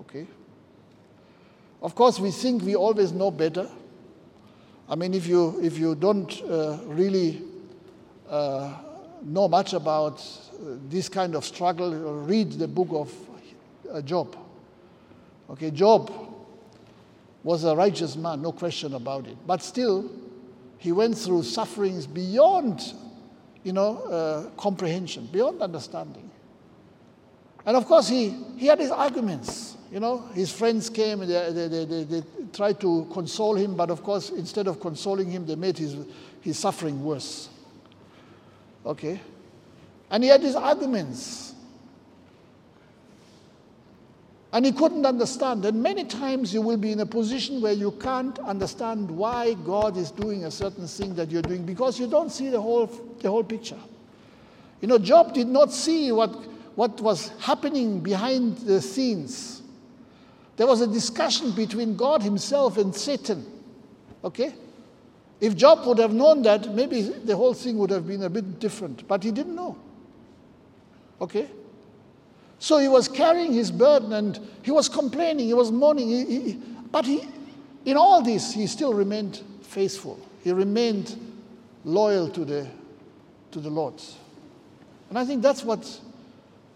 [0.00, 0.26] Okay?
[1.80, 3.68] Of course, we think we always know better.
[4.88, 7.42] I mean, if you, if you don't uh, really
[8.28, 8.76] uh,
[9.22, 13.12] know much about uh, this kind of struggle, read the book of
[13.92, 14.36] uh, Job.
[15.50, 16.10] Okay, Job
[17.44, 19.36] was a righteous man, no question about it.
[19.46, 20.10] But still,
[20.78, 22.94] he went through sufferings beyond,
[23.62, 26.30] you know, uh, comprehension, beyond understanding.
[27.64, 29.76] And of course, he, he had his arguments.
[29.90, 32.22] You know, his friends came and they, they, they, they,
[32.52, 35.96] tried to console him, but of course, instead of consoling him, they made his,
[36.40, 37.48] his suffering worse.
[38.84, 39.20] Okay?
[40.10, 41.45] And he had his arguments.
[44.52, 45.64] And he couldn't understand.
[45.64, 49.96] And many times you will be in a position where you can't understand why God
[49.96, 52.86] is doing a certain thing that you're doing because you don't see the whole,
[53.20, 53.78] the whole picture.
[54.80, 56.30] You know, Job did not see what,
[56.76, 59.62] what was happening behind the scenes.
[60.56, 63.44] There was a discussion between God Himself and Satan.
[64.24, 64.54] Okay?
[65.40, 68.58] If Job would have known that, maybe the whole thing would have been a bit
[68.58, 69.06] different.
[69.06, 69.76] But he didn't know.
[71.20, 71.48] Okay?
[72.58, 76.08] So he was carrying his burden and he was complaining, he was mourning.
[76.08, 76.52] He, he,
[76.90, 77.28] but he,
[77.84, 80.18] in all this, he still remained faithful.
[80.42, 81.18] He remained
[81.84, 82.66] loyal to the,
[83.50, 83.94] to the Lord.
[85.08, 86.00] And I think that's what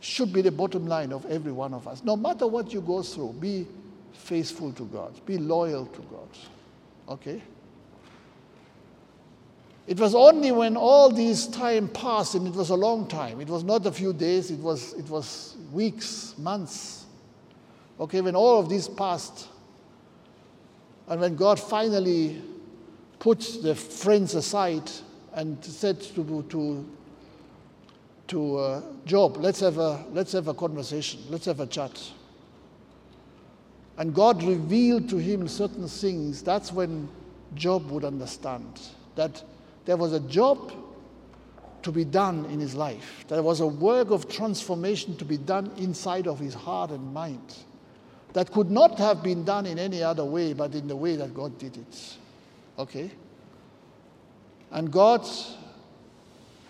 [0.01, 2.03] should be the bottom line of every one of us.
[2.05, 3.66] No matter what you go through, be
[4.12, 6.28] faithful to God, be loyal to God.
[7.09, 7.43] Okay?
[9.91, 13.49] It was only when all this time passed, and it was a long time, it
[13.49, 17.07] was not a few days, it was, it was weeks, months.
[17.99, 19.49] Okay, when all of this passed,
[21.09, 22.41] and when God finally
[23.18, 24.88] put the friends aside
[25.32, 26.88] and said to, to,
[28.28, 32.01] to uh, Job, let's have, a, let's have a conversation, let's have a chat.
[33.99, 37.09] And God revealed to him certain things, that's when
[37.57, 38.80] Job would understand
[39.16, 39.43] that
[39.91, 40.72] there was a job
[41.82, 43.24] to be done in his life.
[43.26, 47.57] There was a work of transformation to be done inside of his heart and mind
[48.32, 51.34] that could not have been done in any other way but in the way that
[51.34, 52.16] God did it.
[52.78, 53.11] Okay?
[54.70, 55.26] And God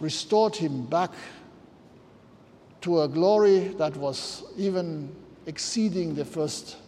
[0.00, 1.10] restored him back
[2.80, 5.14] to a glory that was even
[5.44, 6.78] exceeding the first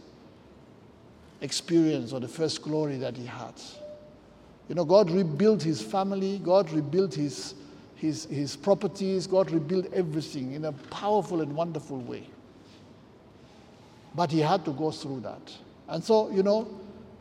[1.43, 3.53] experience or the first glory that he had.
[4.69, 7.55] You know, God rebuilt his family, God rebuilt his,
[7.97, 12.27] his, his properties, God rebuilt everything in a powerful and wonderful way.
[14.15, 15.41] But he had to go through that.
[15.89, 16.69] And so, you know,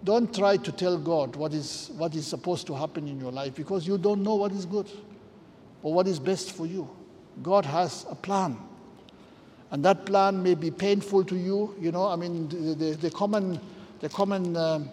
[0.04, 3.56] don't try to tell God what is, what is supposed to happen in your life
[3.56, 4.90] because you don't know what is good
[5.84, 6.90] or what is best for you.
[7.42, 8.58] God has a plan.
[9.72, 11.76] And that plan may be painful to you.
[11.80, 13.60] You know, I mean, the, the, the common,
[14.00, 14.84] the common uh,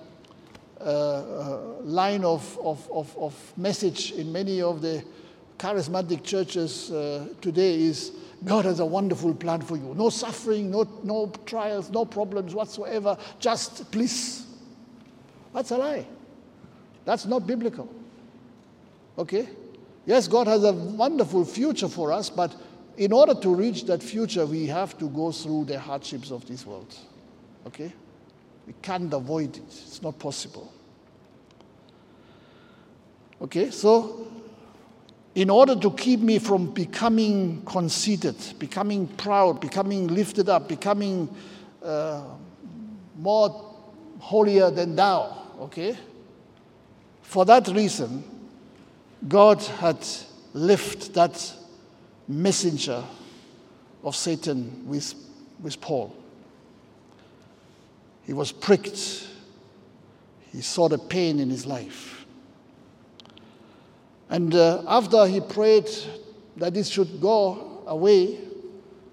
[0.80, 5.02] line of, of, of, of, message in many of the
[5.58, 8.12] charismatic churches uh, today is
[8.44, 9.94] God has a wonderful plan for you.
[9.96, 14.46] No suffering, no, no trials, no problems whatsoever, just bliss.
[15.52, 16.06] That's a lie.
[17.04, 17.92] That's not biblical.
[19.18, 19.48] Okay?
[20.06, 22.54] Yes, God has a wonderful future for us, but
[22.96, 26.64] in order to reach that future, we have to go through the hardships of this
[26.64, 26.94] world.
[27.66, 27.92] Okay?
[28.68, 30.70] We can't avoid it, it's not possible.
[33.40, 34.28] Okay, so
[35.34, 41.34] in order to keep me from becoming conceited, becoming proud, becoming lifted up, becoming
[41.82, 42.24] uh,
[43.16, 43.74] more
[44.18, 45.96] holier than thou, okay?
[47.22, 48.22] For that reason,
[49.26, 50.06] God had
[50.52, 51.54] left that
[52.28, 53.02] messenger
[54.04, 55.14] of Satan with,
[55.58, 56.14] with Paul.
[58.28, 59.26] He was pricked.
[60.52, 62.26] He saw the pain in his life.
[64.28, 65.88] And uh, after he prayed
[66.58, 68.38] that this should go away,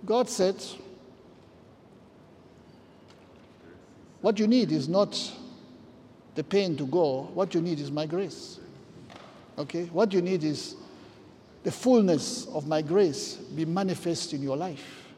[0.06, 0.62] God said,
[4.20, 5.18] What you need is not
[6.36, 8.60] the pain to go, what you need is my grace.
[9.58, 9.86] Okay?
[9.86, 10.76] What you need is
[11.64, 15.14] the fullness of my grace be manifest in your life.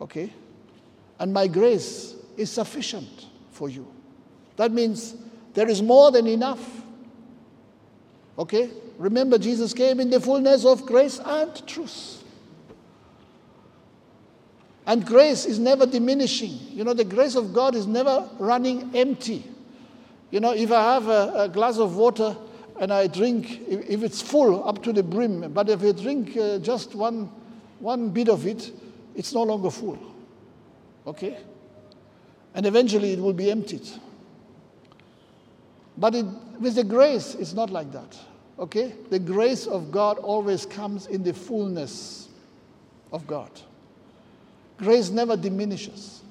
[0.00, 0.32] Okay?
[1.18, 3.86] And my grace is sufficient for you.
[4.56, 5.14] That means
[5.54, 6.82] there is more than enough.
[8.38, 8.70] Okay?
[8.96, 12.22] Remember, Jesus came in the fullness of grace and truth.
[14.86, 16.58] And grace is never diminishing.
[16.70, 19.44] You know, the grace of God is never running empty.
[20.30, 22.36] You know, if I have a, a glass of water
[22.80, 26.36] and I drink, if, if, it's full up to the brim, but if I drink
[26.36, 27.30] uh, just one,
[27.80, 28.72] one bit of it,
[29.14, 29.98] it's no longer full.
[31.06, 31.36] Okay?
[32.54, 33.86] And eventually it will be emptied.
[35.96, 36.26] But it,
[36.60, 38.16] with the grace, it's not like that.
[38.58, 38.94] Okay?
[39.10, 42.28] The grace of God always comes in the fullness
[43.12, 43.50] of God.
[44.78, 46.22] Grace never diminishes.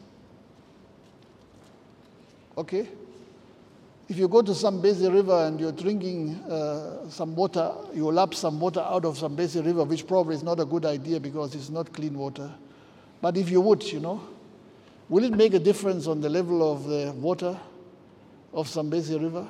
[2.57, 2.87] Okay?
[4.09, 8.59] If you go to Zambezi River and you're drinking uh, some water, you lap some
[8.59, 11.91] water out of Zambezi River, which probably is not a good idea because it's not
[11.91, 12.49] clean water.
[13.21, 14.21] But if you would, you know,
[15.09, 17.57] Will it make a difference on the level of the water
[18.53, 19.47] of Zambezi River?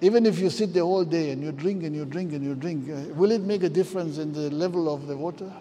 [0.00, 2.54] Even if you sit the whole day and you drink and you drink and you
[2.54, 5.52] drink, uh, will it make a difference in the level of the water?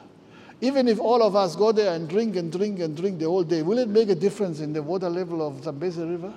[0.61, 3.43] Even if all of us go there and drink and drink and drink the whole
[3.43, 6.33] day, will it make a difference in the water level of Zambezi River?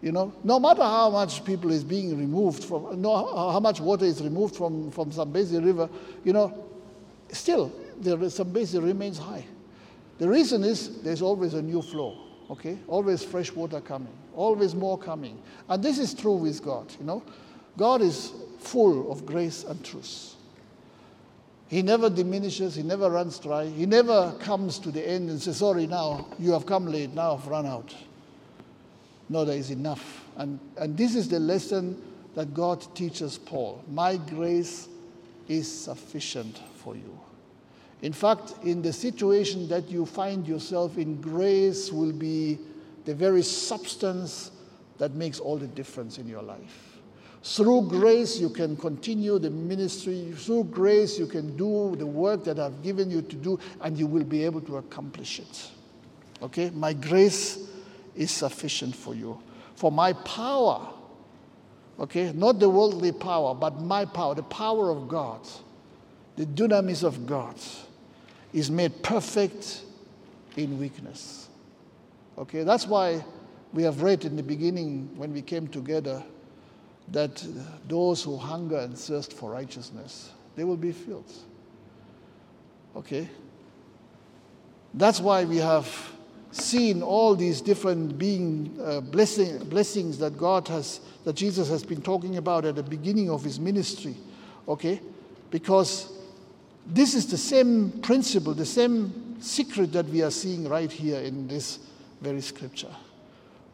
[0.00, 4.04] You know, no matter how much people is being removed from, no, how much water
[4.04, 5.88] is removed from, from Zambezi River,
[6.24, 6.66] you know,
[7.30, 9.44] still, the Zambezi remains high.
[10.18, 12.16] The reason is there's always a new flow,
[12.50, 12.78] okay?
[12.86, 15.40] Always fresh water coming, always more coming.
[15.68, 17.22] And this is true with God, you know?
[17.76, 20.34] God is full of grace and truth.
[21.68, 25.56] He never diminishes, he never runs dry, he never comes to the end and says,
[25.56, 27.94] Sorry, now you have come late, now I've run out.
[29.30, 30.26] No, there is enough.
[30.36, 32.00] And, and this is the lesson
[32.34, 33.82] that God teaches Paul.
[33.90, 34.88] My grace
[35.48, 37.18] is sufficient for you.
[38.02, 42.58] In fact, in the situation that you find yourself in, grace will be
[43.04, 44.50] the very substance
[44.98, 46.98] that makes all the difference in your life.
[47.44, 50.32] Through grace, you can continue the ministry.
[50.36, 54.08] Through grace, you can do the work that I've given you to do, and you
[54.08, 55.70] will be able to accomplish it.
[56.42, 56.70] Okay?
[56.70, 57.68] My grace
[58.16, 59.40] is sufficient for you.
[59.76, 60.88] For my power,
[61.98, 65.40] okay, not the worldly power, but my power, the power of God,
[66.36, 67.56] the dunamis of God
[68.52, 69.82] is made perfect
[70.56, 71.48] in weakness.
[72.38, 73.24] Okay, that's why
[73.72, 76.22] we have read in the beginning when we came together
[77.08, 77.44] that
[77.88, 81.32] those who hunger and thirst for righteousness, they will be filled.
[82.96, 83.28] Okay?
[84.94, 85.88] That's why we have
[86.50, 92.02] seen all these different being uh, blessing, blessings that God has, that Jesus has been
[92.02, 94.14] talking about at the beginning of his ministry.
[94.68, 95.00] Okay?
[95.50, 96.12] Because
[96.86, 101.46] this is the same principle, the same secret that we are seeing right here in
[101.46, 101.78] this
[102.20, 102.94] very scripture.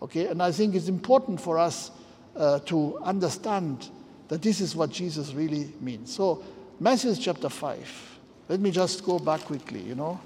[0.00, 1.90] Okay, and I think it's important for us
[2.36, 3.88] uh, to understand
[4.28, 6.14] that this is what Jesus really means.
[6.14, 6.44] So,
[6.78, 8.18] Matthew chapter 5.
[8.48, 10.20] Let me just go back quickly, you know.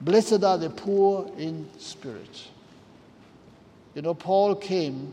[0.00, 2.48] Blessed are the poor in spirit.
[3.94, 5.12] You know, Paul came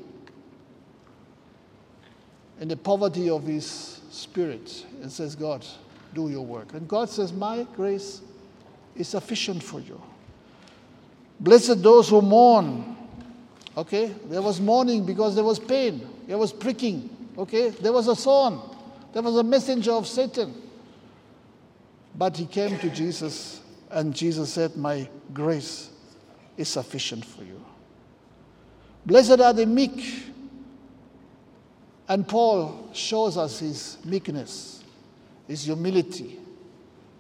[2.60, 5.66] in the poverty of his spirit and says, God,
[6.18, 6.74] do your work.
[6.74, 8.22] And God says, My grace
[8.96, 10.02] is sufficient for you.
[11.40, 12.98] Blessed those who mourn.
[13.78, 14.08] Okay?
[14.26, 17.10] There was mourning because there was pain, there was pricking.
[17.38, 17.70] Okay?
[17.70, 18.60] There was a thorn,
[19.14, 20.64] there was a messenger of Satan.
[22.16, 23.62] But he came to Jesus,
[23.92, 25.92] and Jesus said, My grace
[26.58, 27.64] is sufficient for you.
[29.06, 30.24] Blessed are the meek.
[32.10, 34.82] And Paul shows us his meekness,
[35.48, 36.40] his humility.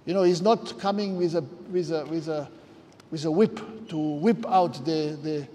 [0.05, 2.49] You know, he's not coming with a, with a, with a,
[3.11, 3.59] with a whip
[3.89, 5.47] to whip out the, the,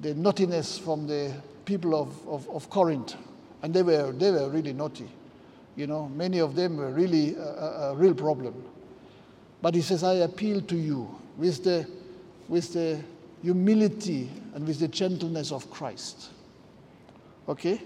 [0.00, 1.32] the naughtiness from the
[1.64, 3.14] people of, of, of Corinth.
[3.62, 5.08] And they were, they were really naughty.
[5.76, 8.64] You know, many of them were really a, a, a real problem.
[9.62, 11.88] But he says, I appeal to you with the,
[12.48, 13.00] with the
[13.42, 16.30] humility and with the gentleness of Christ.
[17.48, 17.80] Okay?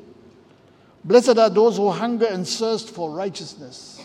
[1.05, 4.05] Blessed are those who hunger and thirst for righteousness,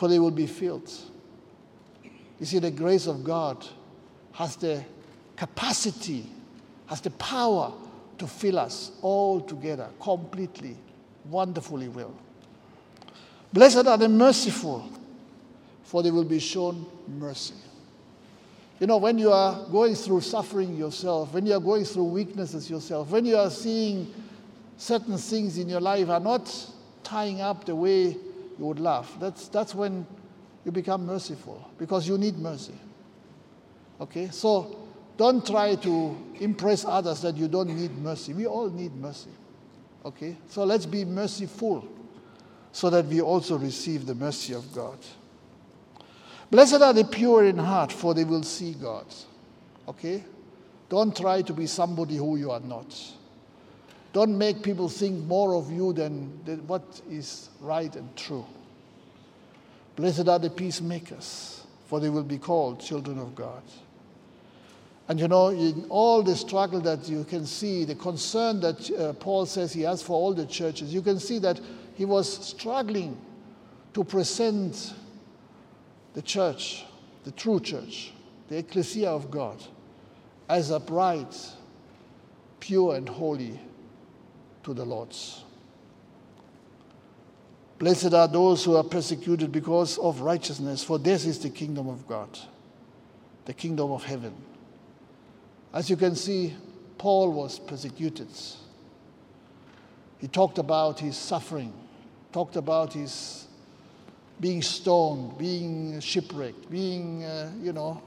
[0.00, 0.90] for they will be filled.
[2.38, 3.66] You see, the grace of God
[4.32, 4.82] has the
[5.36, 6.24] capacity,
[6.86, 7.70] has the power
[8.16, 10.78] to fill us all together, completely,
[11.26, 12.14] wonderfully well.
[13.52, 14.88] Blessed are the merciful,
[15.82, 17.52] for they will be shown mercy.
[18.78, 22.70] You know, when you are going through suffering yourself, when you are going through weaknesses
[22.70, 24.14] yourself, when you are seeing
[24.78, 26.50] certain things in your life are not
[27.04, 28.16] tying up the way
[28.60, 30.06] you would love, that's, that's when
[30.66, 32.74] you become merciful because you need mercy.
[33.98, 34.28] Okay?
[34.30, 34.86] So
[35.16, 38.34] don't try to impress others that you don't need mercy.
[38.34, 39.30] We all need mercy.
[40.04, 40.36] Okay?
[40.50, 41.88] So let's be merciful
[42.70, 44.98] so that we also receive the mercy of God.
[46.50, 49.06] Blessed are the pure in heart, for they will see God.
[49.88, 50.22] Okay?
[50.90, 52.94] Don't try to be somebody who you are not.
[54.12, 58.44] Don't make people think more of you than, than what is right and true.
[59.94, 63.62] Blessed are the peacemakers, for they will be called children of God.
[65.08, 69.12] And you know, in all the struggle that you can see, the concern that uh,
[69.14, 71.60] Paul says he has for all the churches, you can see that
[71.94, 73.20] he was struggling
[73.92, 74.94] to present
[76.14, 76.84] the church,
[77.24, 78.12] the true church,
[78.48, 79.62] the ecclesia of God,
[80.48, 81.34] as bride,
[82.60, 83.58] pure and holy
[84.70, 85.42] to the Lord's.
[87.78, 92.06] Blessed are those who are persecuted because of righteousness, for this is the kingdom of
[92.06, 92.28] God,
[93.46, 94.34] the kingdom of heaven.
[95.72, 96.54] As you can see,
[96.98, 98.28] Paul was persecuted.
[100.18, 101.72] He talked about his suffering,
[102.32, 103.46] talked about his
[104.38, 108.02] being stoned, being shipwrecked, being, uh, you know,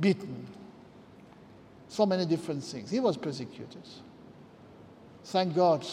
[0.00, 0.46] beaten.
[1.88, 2.90] So many different things.
[2.90, 3.82] He was persecuted.
[5.24, 5.86] Thank God,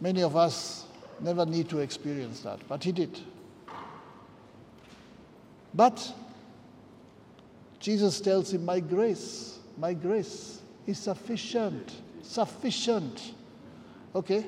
[0.00, 0.84] many of us
[1.20, 3.18] never need to experience that, but he did.
[5.74, 6.12] But
[7.78, 11.92] Jesus tells him, My grace, my grace is sufficient.
[12.22, 13.32] Sufficient.
[14.14, 14.46] Okay?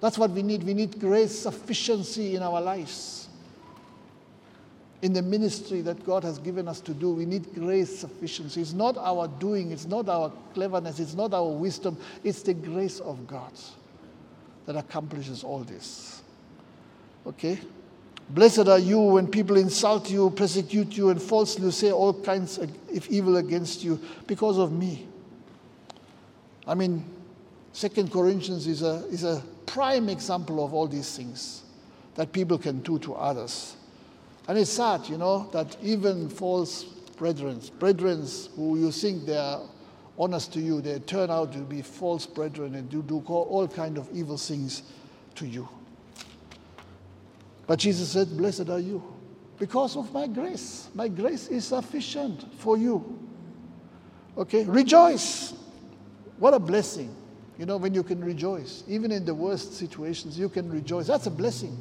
[0.00, 0.62] That's what we need.
[0.62, 3.25] We need grace sufficiency in our lives.
[5.02, 8.62] In the ministry that God has given us to do, we need grace sufficiency.
[8.62, 13.00] It's not our doing, it's not our cleverness, it's not our wisdom, it's the grace
[13.00, 13.52] of God
[14.64, 16.22] that accomplishes all this.
[17.26, 17.58] Okay?
[18.28, 22.70] Blessed are you when people insult you, persecute you, and falsely say all kinds of
[23.08, 25.06] evil against you because of me.
[26.66, 27.04] I mean,
[27.72, 31.62] Second Corinthians is a, is a prime example of all these things
[32.16, 33.75] that people can do to others.
[34.48, 36.84] And it's sad, you know, that even false
[37.16, 39.62] brethren, brethren who you think they are
[40.18, 43.98] honest to you, they turn out to be false brethren and do, do all kind
[43.98, 44.82] of evil things
[45.34, 45.68] to you.
[47.66, 49.02] But Jesus said, Blessed are you,
[49.58, 50.88] because of my grace.
[50.94, 53.18] My grace is sufficient for you.
[54.38, 55.54] Okay, rejoice.
[56.38, 57.14] What a blessing.
[57.58, 61.06] You know, when you can rejoice, even in the worst situations, you can rejoice.
[61.06, 61.76] That's a blessing.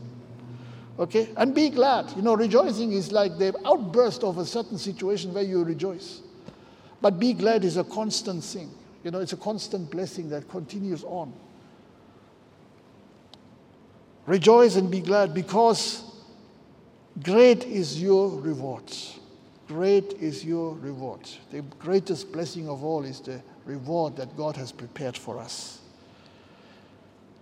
[0.97, 1.29] Okay?
[1.37, 2.11] And be glad.
[2.15, 6.21] You know, rejoicing is like the outburst of a certain situation where you rejoice.
[7.01, 8.71] But be glad is a constant thing.
[9.03, 11.33] You know, it's a constant blessing that continues on.
[14.25, 16.05] Rejoice and be glad because
[17.23, 18.91] Great is your reward.
[19.67, 21.21] Great is your reward.
[21.51, 25.79] The greatest blessing of all is the reward that God has prepared for us.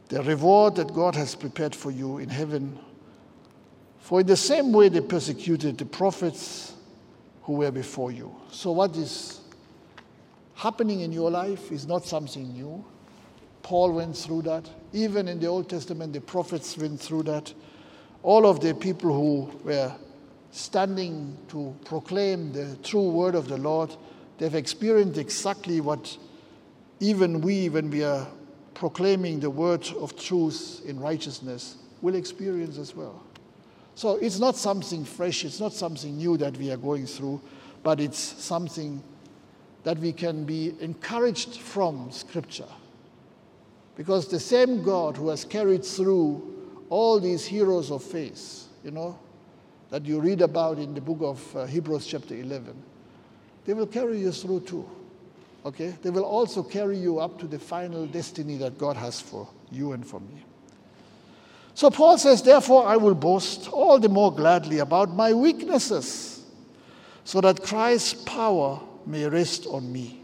[0.09, 2.77] The reward that God has prepared for you in heaven.
[4.03, 6.73] For in the same way they persecuted the prophets
[7.43, 8.35] who were before you.
[8.51, 9.39] So, what is
[10.55, 12.83] happening in your life is not something new.
[13.61, 14.69] Paul went through that.
[14.91, 17.53] Even in the Old Testament, the prophets went through that.
[18.23, 19.95] All of the people who were
[20.51, 23.95] standing to proclaim the true word of the Lord,
[24.37, 26.17] they've experienced exactly what
[26.99, 28.27] even we, when we are
[28.73, 33.23] proclaiming the word of truth in righteousness, will experience as well.
[33.95, 37.41] So it's not something fresh, it's not something new that we are going through,
[37.83, 39.03] but it's something
[39.83, 42.69] that we can be encouraged from Scripture.
[43.95, 49.19] Because the same God who has carried through all these heroes of faith, you know,
[49.89, 52.73] that you read about in the book of uh, Hebrews, chapter 11,
[53.65, 54.89] they will carry you through too.
[55.65, 55.95] Okay?
[56.01, 59.91] They will also carry you up to the final destiny that God has for you
[59.91, 60.43] and for me.
[61.75, 66.45] So Paul says, Therefore, I will boast all the more gladly about my weaknesses,
[67.23, 70.21] so that Christ's power may rest on me.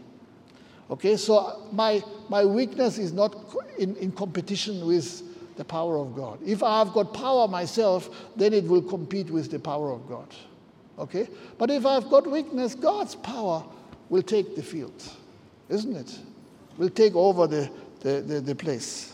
[0.90, 3.36] Okay, so my, my weakness is not
[3.78, 5.22] in, in competition with
[5.56, 6.38] the power of God.
[6.44, 10.26] If I've got power myself, then it will compete with the power of God.
[10.98, 11.28] Okay?
[11.58, 13.64] But if I've got weakness, God's power
[14.08, 15.02] will take the field,
[15.68, 16.18] isn't it?
[16.76, 17.70] Will take over the,
[18.00, 19.09] the, the, the place.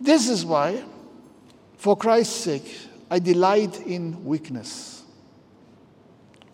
[0.00, 0.82] This is why,
[1.76, 2.78] for Christ's sake,
[3.10, 5.02] I delight in weakness.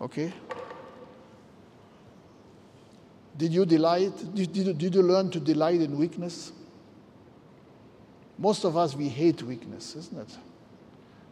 [0.01, 0.33] Okay?
[3.37, 4.13] Did you delight?
[4.35, 6.53] Did, did, did you learn to delight in weakness?
[8.39, 10.37] Most of us, we hate weakness, isn't it?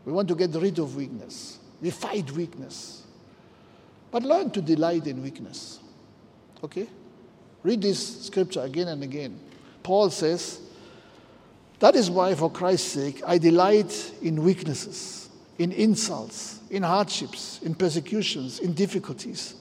[0.04, 1.58] We want to get rid of weakness.
[1.80, 3.04] We fight weakness.
[4.10, 5.80] But learn to delight in weakness.
[6.62, 6.88] Okay?
[7.62, 9.38] Read this scripture again and again.
[9.82, 10.60] Paul says,
[11.82, 15.28] That is why, for Christ's sake, I delight in weaknesses,
[15.58, 19.56] in insults, in hardships, in persecutions, in difficulties.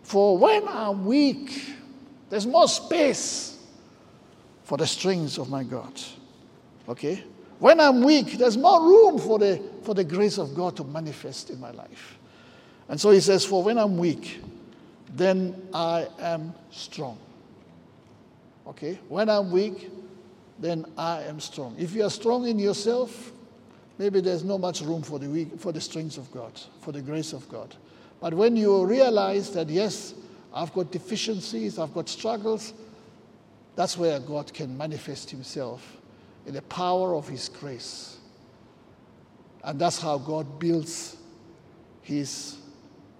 [0.00, 1.74] For when I'm weak,
[2.30, 3.58] there's more space
[4.64, 5.92] for the strength of my God.
[6.88, 7.22] Okay?
[7.58, 11.50] When I'm weak, there's more room for the, for the grace of God to manifest
[11.50, 12.16] in my life.
[12.88, 14.42] And so he says, For when I'm weak,
[15.14, 17.18] then I am strong.
[18.66, 18.98] Okay?
[19.10, 19.90] When I'm weak,
[20.58, 21.74] then I am strong.
[21.78, 23.32] If you are strong in yourself,
[23.98, 27.02] maybe there's not much room for the weak, for the strength of God, for the
[27.02, 27.74] grace of God.
[28.20, 30.14] But when you realize that yes,
[30.54, 32.72] I've got deficiencies, I've got struggles,
[33.74, 35.96] that's where God can manifest himself
[36.46, 38.16] in the power of His grace.
[39.64, 41.16] And that's how God builds
[42.02, 42.56] His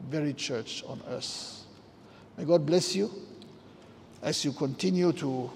[0.08, 1.64] very church on earth.
[2.38, 3.10] May God bless you
[4.22, 5.50] as you continue to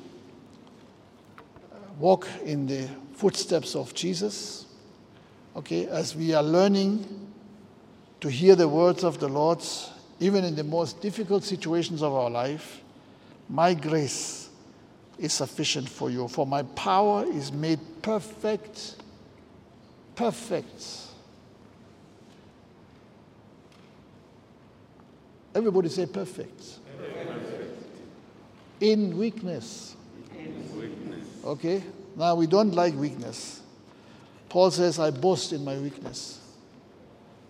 [2.00, 4.64] walk in the footsteps of Jesus.
[5.54, 7.06] Okay, as we are learning
[8.20, 9.62] to hear the words of the Lord,
[10.18, 12.82] even in the most difficult situations of our life,
[13.48, 14.48] my grace
[15.18, 16.28] is sufficient for you.
[16.28, 18.96] For my power is made perfect,
[20.14, 20.84] perfect.
[25.54, 26.78] Everybody say perfect.
[26.96, 27.78] perfect.
[28.80, 29.96] In weakness.
[31.50, 31.82] Okay?
[32.16, 33.60] Now we don't like weakness.
[34.48, 36.38] Paul says, I boast in my weakness.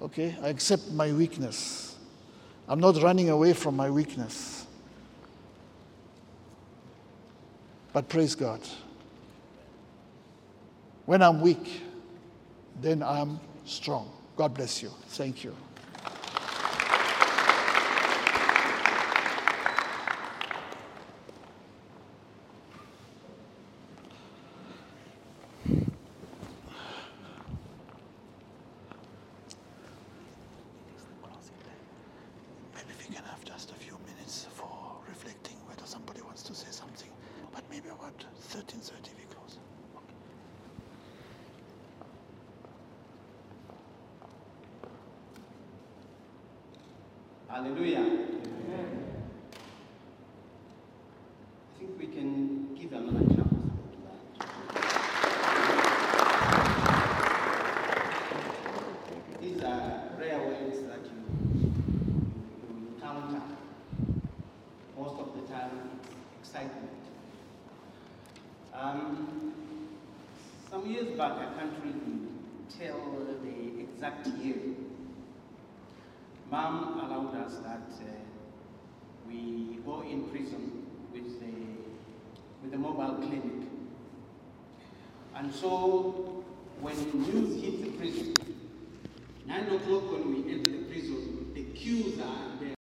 [0.01, 0.35] Okay?
[0.43, 1.97] I accept my weakness.
[2.67, 4.67] I'm not running away from my weakness.
[7.93, 8.61] But praise God.
[11.05, 11.83] When I'm weak,
[12.81, 14.11] then I'm strong.
[14.35, 14.91] God bless you.
[15.09, 15.55] Thank you.